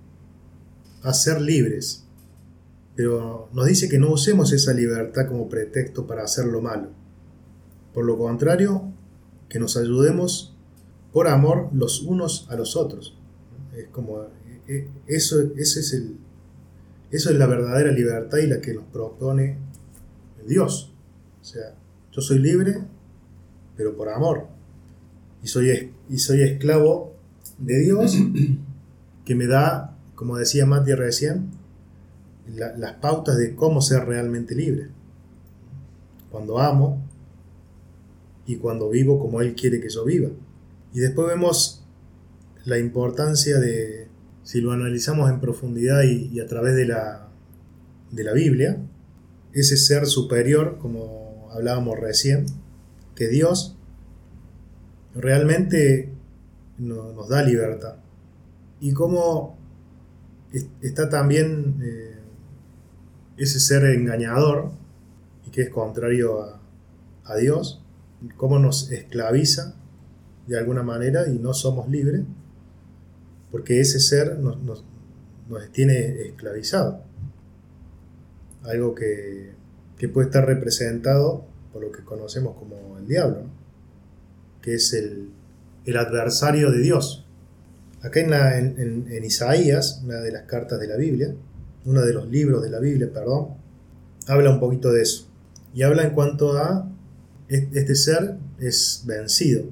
a 1.02 1.12
ser 1.12 1.40
libres, 1.40 2.04
pero 2.94 3.48
nos 3.52 3.66
dice 3.66 3.88
que 3.88 3.98
no 3.98 4.10
usemos 4.10 4.52
esa 4.52 4.72
libertad 4.72 5.26
como 5.28 5.48
pretexto 5.48 6.06
para 6.06 6.24
hacer 6.24 6.46
lo 6.46 6.60
malo. 6.60 6.90
Por 7.92 8.04
lo 8.04 8.16
contrario, 8.16 8.92
que 9.48 9.58
nos 9.58 9.76
ayudemos 9.76 10.54
por 11.12 11.28
amor 11.28 11.68
los 11.72 12.02
unos 12.02 12.46
a 12.50 12.56
los 12.56 12.76
otros. 12.76 13.16
Es 13.76 13.88
como 13.88 14.26
e, 14.66 14.88
eso, 15.06 15.40
ese 15.56 15.80
es 15.80 15.92
el, 15.92 16.16
eso 17.10 17.30
es 17.30 17.36
la 17.36 17.46
verdadera 17.46 17.92
libertad 17.92 18.38
y 18.38 18.46
la 18.46 18.60
que 18.60 18.74
nos 18.74 18.84
propone 18.84 19.58
Dios. 20.46 20.92
O 21.40 21.44
sea, 21.44 21.74
yo 22.12 22.20
soy 22.22 22.38
libre, 22.38 22.82
pero 23.76 23.96
por 23.96 24.08
amor. 24.08 24.46
Y 25.42 25.48
soy, 25.48 25.92
y 26.08 26.18
soy 26.18 26.42
esclavo 26.42 27.14
de 27.58 27.80
Dios 27.80 28.16
que 29.24 29.34
me 29.34 29.46
da, 29.46 29.96
como 30.14 30.36
decía 30.36 30.66
Mati 30.66 30.92
recién, 30.94 31.50
las 32.46 32.94
pautas 32.94 33.36
de 33.36 33.54
cómo 33.54 33.80
ser 33.80 34.04
realmente 34.04 34.54
libre. 34.54 34.88
Cuando 36.30 36.58
amo 36.58 37.02
y 38.46 38.56
cuando 38.56 38.90
vivo 38.90 39.18
como 39.20 39.40
Él 39.40 39.54
quiere 39.54 39.80
que 39.80 39.88
yo 39.88 40.04
viva. 40.04 40.30
Y 40.92 41.00
después 41.00 41.28
vemos 41.28 41.84
la 42.64 42.78
importancia 42.78 43.58
de, 43.58 44.08
si 44.42 44.60
lo 44.60 44.72
analizamos 44.72 45.30
en 45.30 45.40
profundidad 45.40 46.02
y, 46.02 46.38
a 46.40 46.46
través 46.46 46.74
de 46.74 46.86
la, 46.86 47.28
de 48.10 48.24
la 48.24 48.32
Biblia, 48.32 48.78
ese 49.52 49.76
ser 49.76 50.06
superior, 50.06 50.78
como 50.78 51.48
hablábamos 51.52 51.98
recién, 51.98 52.46
que 53.14 53.28
Dios 53.28 53.76
realmente 55.14 56.12
nos 56.78 57.28
da 57.28 57.42
libertad. 57.42 57.96
Y 58.80 58.92
cómo 58.92 59.56
está 60.80 61.08
también 61.08 61.78
eh, 61.82 62.18
ese 63.36 63.60
ser 63.60 63.84
engañador 63.84 64.70
y 65.46 65.50
que 65.50 65.62
es 65.62 65.70
contrario 65.70 66.42
a, 66.42 66.60
a 67.24 67.36
Dios, 67.36 67.82
cómo 68.36 68.58
nos 68.58 68.90
esclaviza 68.90 69.74
de 70.46 70.58
alguna 70.58 70.82
manera 70.82 71.28
y 71.28 71.38
no 71.38 71.54
somos 71.54 71.88
libres, 71.88 72.22
porque 73.50 73.80
ese 73.80 74.00
ser 74.00 74.38
nos, 74.38 74.62
nos, 74.62 74.84
tiene 75.72 76.22
esclavizado. 76.22 77.02
Algo 78.62 78.94
que, 78.94 79.52
que, 79.98 80.08
puede 80.08 80.28
estar 80.28 80.46
representado 80.46 81.44
por 81.72 81.82
lo 81.82 81.92
que 81.92 82.02
conocemos 82.02 82.56
como 82.56 82.96
el 82.98 83.06
diablo, 83.06 83.42
que 84.62 84.74
es 84.74 84.92
el, 84.94 85.28
el, 85.84 85.96
adversario 85.96 86.70
de 86.70 86.80
Dios. 86.80 87.26
Acá 88.00 88.20
en, 88.20 89.24
Isaías, 89.24 90.00
una 90.04 90.20
de 90.20 90.32
las 90.32 90.44
cartas 90.44 90.80
de 90.80 90.88
la 90.88 90.96
Biblia, 90.96 91.34
uno 91.84 92.02
de 92.02 92.12
los 92.12 92.28
libros 92.28 92.62
de 92.62 92.70
la 92.70 92.78
Biblia, 92.78 93.10
perdón, 93.12 93.48
habla 94.26 94.50
un 94.50 94.60
poquito 94.60 94.92
de 94.92 95.02
eso. 95.02 95.28
Y 95.74 95.82
habla 95.82 96.04
en 96.04 96.10
cuanto 96.10 96.56
a 96.56 96.88
este 97.48 97.94
ser 97.94 98.36
es 98.58 99.02
vencido. 99.06 99.64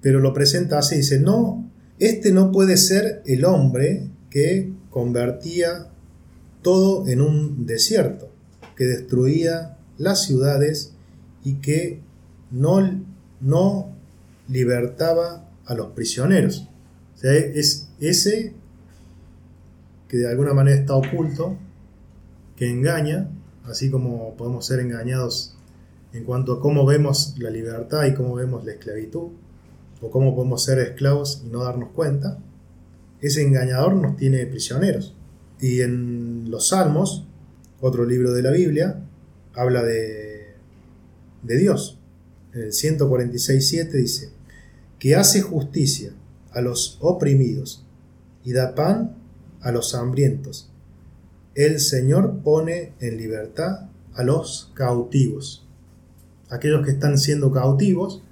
Pero 0.00 0.18
lo 0.18 0.32
presenta 0.32 0.78
así, 0.78 0.96
dice, 0.96 1.20
no, 1.20 1.70
este 1.98 2.32
no 2.32 2.50
puede 2.50 2.76
ser 2.76 3.22
el 3.26 3.44
hombre 3.44 4.08
que 4.30 4.72
convertía 4.90 5.88
todo 6.62 7.06
en 7.06 7.20
un 7.20 7.66
desierto, 7.66 8.30
que 8.76 8.84
destruía 8.84 9.76
las 9.98 10.24
ciudades 10.24 10.94
y 11.44 11.54
que 11.54 12.00
no, 12.50 13.04
no 13.40 13.91
libertaba 14.48 15.48
a 15.66 15.74
los 15.74 15.88
prisioneros. 15.88 16.68
O 17.14 17.18
sea, 17.18 17.32
es 17.32 17.88
ese 18.00 18.54
que 20.08 20.18
de 20.18 20.28
alguna 20.28 20.52
manera 20.52 20.76
está 20.76 20.94
oculto, 20.94 21.56
que 22.56 22.68
engaña, 22.68 23.30
así 23.64 23.90
como 23.90 24.36
podemos 24.36 24.66
ser 24.66 24.80
engañados 24.80 25.54
en 26.12 26.24
cuanto 26.24 26.52
a 26.52 26.60
cómo 26.60 26.84
vemos 26.84 27.34
la 27.38 27.48
libertad 27.48 28.04
y 28.04 28.14
cómo 28.14 28.34
vemos 28.34 28.64
la 28.64 28.72
esclavitud 28.72 29.28
o 30.02 30.10
cómo 30.10 30.34
podemos 30.34 30.62
ser 30.64 30.78
esclavos 30.80 31.42
y 31.46 31.48
no 31.48 31.64
darnos 31.64 31.90
cuenta, 31.90 32.38
ese 33.22 33.42
engañador 33.42 33.94
nos 33.94 34.16
tiene 34.16 34.44
prisioneros. 34.46 35.14
Y 35.60 35.80
en 35.80 36.50
los 36.50 36.68
Salmos, 36.68 37.24
otro 37.80 38.04
libro 38.04 38.32
de 38.32 38.42
la 38.42 38.50
Biblia, 38.50 39.00
habla 39.54 39.82
de, 39.82 40.56
de 41.42 41.56
Dios. 41.56 41.98
En 42.54 42.62
el 42.62 42.72
146.7 42.72 43.90
dice, 43.92 44.30
que 44.98 45.16
hace 45.16 45.40
justicia 45.40 46.12
a 46.52 46.60
los 46.60 46.98
oprimidos 47.00 47.84
y 48.44 48.52
da 48.52 48.74
pan 48.74 49.16
a 49.60 49.72
los 49.72 49.94
hambrientos. 49.94 50.70
El 51.54 51.80
Señor 51.80 52.40
pone 52.42 52.92
en 53.00 53.16
libertad 53.16 53.88
a 54.14 54.22
los 54.22 54.70
cautivos. 54.74 55.66
Aquellos 56.50 56.84
que 56.84 56.92
están 56.92 57.18
siendo 57.18 57.52
cautivos 57.52 58.22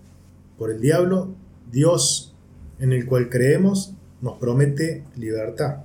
por 0.59 0.71
el 0.71 0.81
diablo 0.81 1.35
Dios 1.71 2.35
en 2.79 2.93
el 2.93 3.07
cual 3.07 3.29
creemos 3.29 3.95
nos 4.21 4.39
promete 4.39 5.05
libertad. 5.17 5.85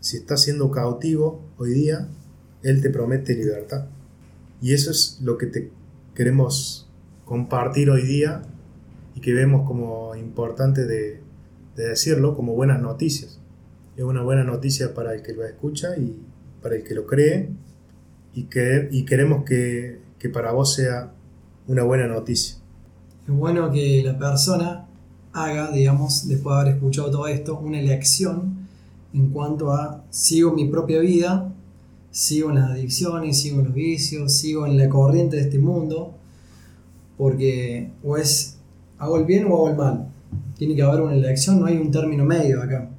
Si 0.00 0.16
estás 0.16 0.42
siendo 0.42 0.70
cautivo 0.70 1.42
hoy 1.58 1.72
día, 1.72 2.08
Él 2.62 2.80
te 2.80 2.90
promete 2.90 3.34
libertad. 3.34 3.86
Y 4.62 4.72
eso 4.72 4.90
es 4.90 5.18
lo 5.22 5.36
que 5.36 5.46
te 5.46 5.70
queremos 6.14 6.83
compartir 7.24 7.90
hoy 7.90 8.02
día 8.02 8.42
y 9.14 9.20
que 9.20 9.32
vemos 9.32 9.66
como 9.66 10.14
importante 10.16 10.86
de, 10.86 11.22
decirlo 11.76 12.36
como 12.36 12.54
buenas 12.54 12.80
noticias. 12.80 13.40
Es 13.96 14.04
una 14.04 14.22
buena 14.22 14.44
noticia 14.44 14.94
para 14.94 15.14
el 15.14 15.22
que 15.22 15.32
lo 15.32 15.44
escucha 15.44 15.96
y 15.96 16.16
para 16.62 16.76
el 16.76 16.84
que 16.84 16.94
lo 16.94 17.06
cree 17.06 17.48
y, 18.32 18.44
que, 18.44 18.88
y 18.92 19.04
queremos 19.04 19.44
que, 19.44 19.98
que 20.18 20.28
para 20.28 20.52
vos 20.52 20.74
sea 20.74 21.12
una 21.66 21.82
buena 21.82 22.06
noticia. 22.06 22.56
Es 23.26 23.34
bueno 23.34 23.72
que 23.72 24.02
la 24.04 24.16
persona 24.18 24.86
haga, 25.32 25.70
digamos, 25.72 26.28
después 26.28 26.54
de 26.54 26.60
haber 26.60 26.74
escuchado 26.74 27.10
todo 27.10 27.26
esto, 27.26 27.58
una 27.58 27.80
elección 27.80 28.68
en 29.12 29.30
cuanto 29.30 29.72
a 29.72 30.04
sigo 30.10 30.52
mi 30.52 30.68
propia 30.68 31.00
vida, 31.00 31.52
sigo 32.10 32.50
en 32.50 32.56
las 32.56 32.70
adicciones, 32.70 33.40
sigo 33.40 33.60
en 33.60 33.66
los 33.66 33.74
vicios, 33.74 34.32
sigo 34.32 34.66
en 34.66 34.78
la 34.78 34.88
corriente 34.88 35.36
de 35.36 35.42
este 35.42 35.58
mundo, 35.58 36.14
porque 37.16 37.90
o 38.02 38.16
es 38.16 38.58
hago 38.98 39.18
el 39.18 39.24
bien 39.24 39.44
o 39.46 39.54
hago 39.54 39.68
el 39.70 39.76
mal. 39.76 40.08
Tiene 40.58 40.74
que 40.74 40.82
haber 40.82 41.00
una 41.00 41.14
elección, 41.14 41.60
no 41.60 41.66
hay 41.66 41.76
un 41.76 41.90
término 41.90 42.24
medio 42.24 42.62
acá. 42.62 42.90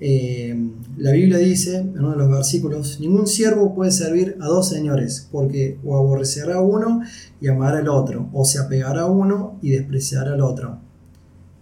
Eh, 0.00 0.56
la 0.96 1.12
Biblia 1.12 1.38
dice, 1.38 1.78
en 1.78 1.98
uno 1.98 2.12
de 2.12 2.18
los 2.18 2.30
versículos, 2.30 3.00
ningún 3.00 3.26
siervo 3.26 3.74
puede 3.74 3.90
servir 3.90 4.36
a 4.40 4.46
dos 4.46 4.68
señores, 4.68 5.28
porque 5.32 5.78
o 5.84 5.96
aborrecerá 5.96 6.56
a 6.56 6.60
uno 6.60 7.02
y 7.40 7.48
amará 7.48 7.78
al 7.78 7.88
otro, 7.88 8.28
o 8.32 8.44
se 8.44 8.58
apegará 8.58 9.02
a 9.02 9.06
uno 9.06 9.58
y 9.60 9.70
despreciará 9.70 10.34
al 10.34 10.40
otro. 10.40 10.78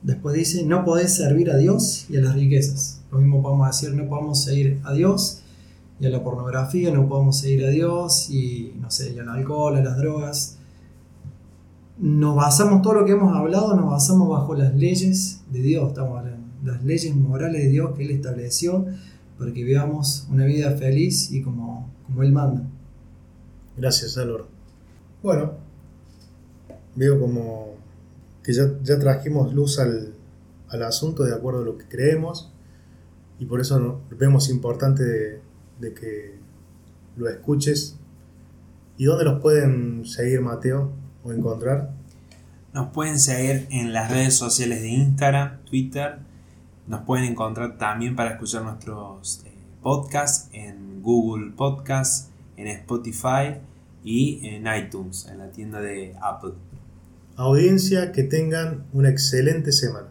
Después 0.03 0.37
dice, 0.37 0.65
no 0.65 0.85
podés 0.85 1.15
servir 1.15 1.51
a 1.51 1.57
Dios 1.57 2.07
y 2.11 2.17
a 2.17 2.21
las 2.21 2.35
riquezas. 2.35 3.01
Lo 3.11 3.19
mismo 3.19 3.43
podemos 3.43 3.67
decir, 3.67 3.95
no 3.95 4.09
podemos 4.09 4.43
seguir 4.45 4.81
a 4.85 4.93
Dios 4.93 5.43
y 5.99 6.07
a 6.07 6.11
la 6.11 6.23
pornografía, 6.23 6.93
no 6.93 7.09
podemos 7.09 7.39
seguir 7.39 7.65
a 7.65 7.71
Dios 7.71 8.31
y, 8.31 8.75
no 8.81 8.91
sé, 8.91 9.15
y 9.15 9.19
al 9.19 9.29
alcohol, 9.29 9.77
a 9.77 9.83
las 9.83 9.97
drogas. 9.97 10.56
Nos 11.99 12.37
basamos, 12.37 12.83
todo 12.83 12.95
lo 12.95 13.05
que 13.07 13.13
hemos 13.13 13.35
hablado, 13.35 13.75
nos 13.75 13.91
basamos 13.91 14.29
bajo 14.29 14.55
las 14.55 14.75
leyes 14.75 15.43
de 15.51 15.61
Dios, 15.61 15.89
estamos 15.89 16.19
hablando, 16.19 16.47
las 16.63 16.85
leyes 16.85 17.15
morales 17.17 17.63
de 17.63 17.69
Dios 17.71 17.97
que 17.97 18.05
Él 18.05 18.11
estableció 18.11 18.85
para 19.39 19.53
que 19.53 19.65
vivamos 19.65 20.27
una 20.31 20.45
vida 20.45 20.71
feliz 20.73 21.31
y 21.33 21.43
como, 21.43 21.91
como 22.07 22.23
Él 22.23 22.33
manda. 22.33 22.63
Gracias, 23.79 24.19
Álvaro. 24.19 24.47
Bueno, 25.23 25.53
veo 26.95 27.19
como 27.19 27.75
que 28.43 28.53
ya, 28.53 28.75
ya 28.83 28.99
trajimos 28.99 29.55
luz 29.55 29.79
al, 29.79 30.15
al 30.69 30.83
asunto 30.83 31.25
de 31.25 31.35
acuerdo 31.35 31.61
a 31.61 31.65
lo 31.65 31.79
que 31.79 31.87
creemos 31.87 32.53
y 33.39 33.47
por 33.47 33.61
eso 33.61 34.01
vemos 34.19 34.51
importante 34.51 35.03
de, 35.03 35.41
de 35.81 35.95
que 35.95 36.39
lo 37.17 37.29
escuches. 37.29 37.97
¿Y 38.99 39.05
dónde 39.05 39.25
los 39.25 39.41
pueden 39.41 40.07
seguir, 40.07 40.41
Mateo, 40.41 40.91
o 41.27 41.33
encontrar? 41.33 41.91
Nos 42.73 42.89
pueden 42.89 43.19
seguir 43.19 43.67
en 43.71 43.93
las 43.93 44.11
redes 44.11 44.37
sociales 44.37 44.83
de 44.83 44.89
Instagram, 44.89 45.65
Twitter. 45.65 46.19
Nos 46.87 47.03
pueden 47.03 47.25
encontrar 47.25 47.79
también 47.79 48.15
para 48.15 48.33
escuchar 48.33 48.63
nuestros 48.63 49.43
eh, 49.45 49.53
podcasts 49.83 50.49
en 50.53 51.03
Google 51.03 51.53
Podcasts, 51.53 52.31
en 52.57 52.69
Spotify 52.69 53.57
y 54.05 54.47
en 54.47 54.67
iTunes, 54.67 55.27
en 55.31 55.39
la 55.39 55.51
tienda 55.51 55.81
de 55.81 56.15
Apple. 56.21 56.53
Audiencia, 57.37 58.13
que 58.13 58.23
tengan 58.23 58.85
una 58.93 59.09
excelente 59.09 59.73
semana. 59.73 60.09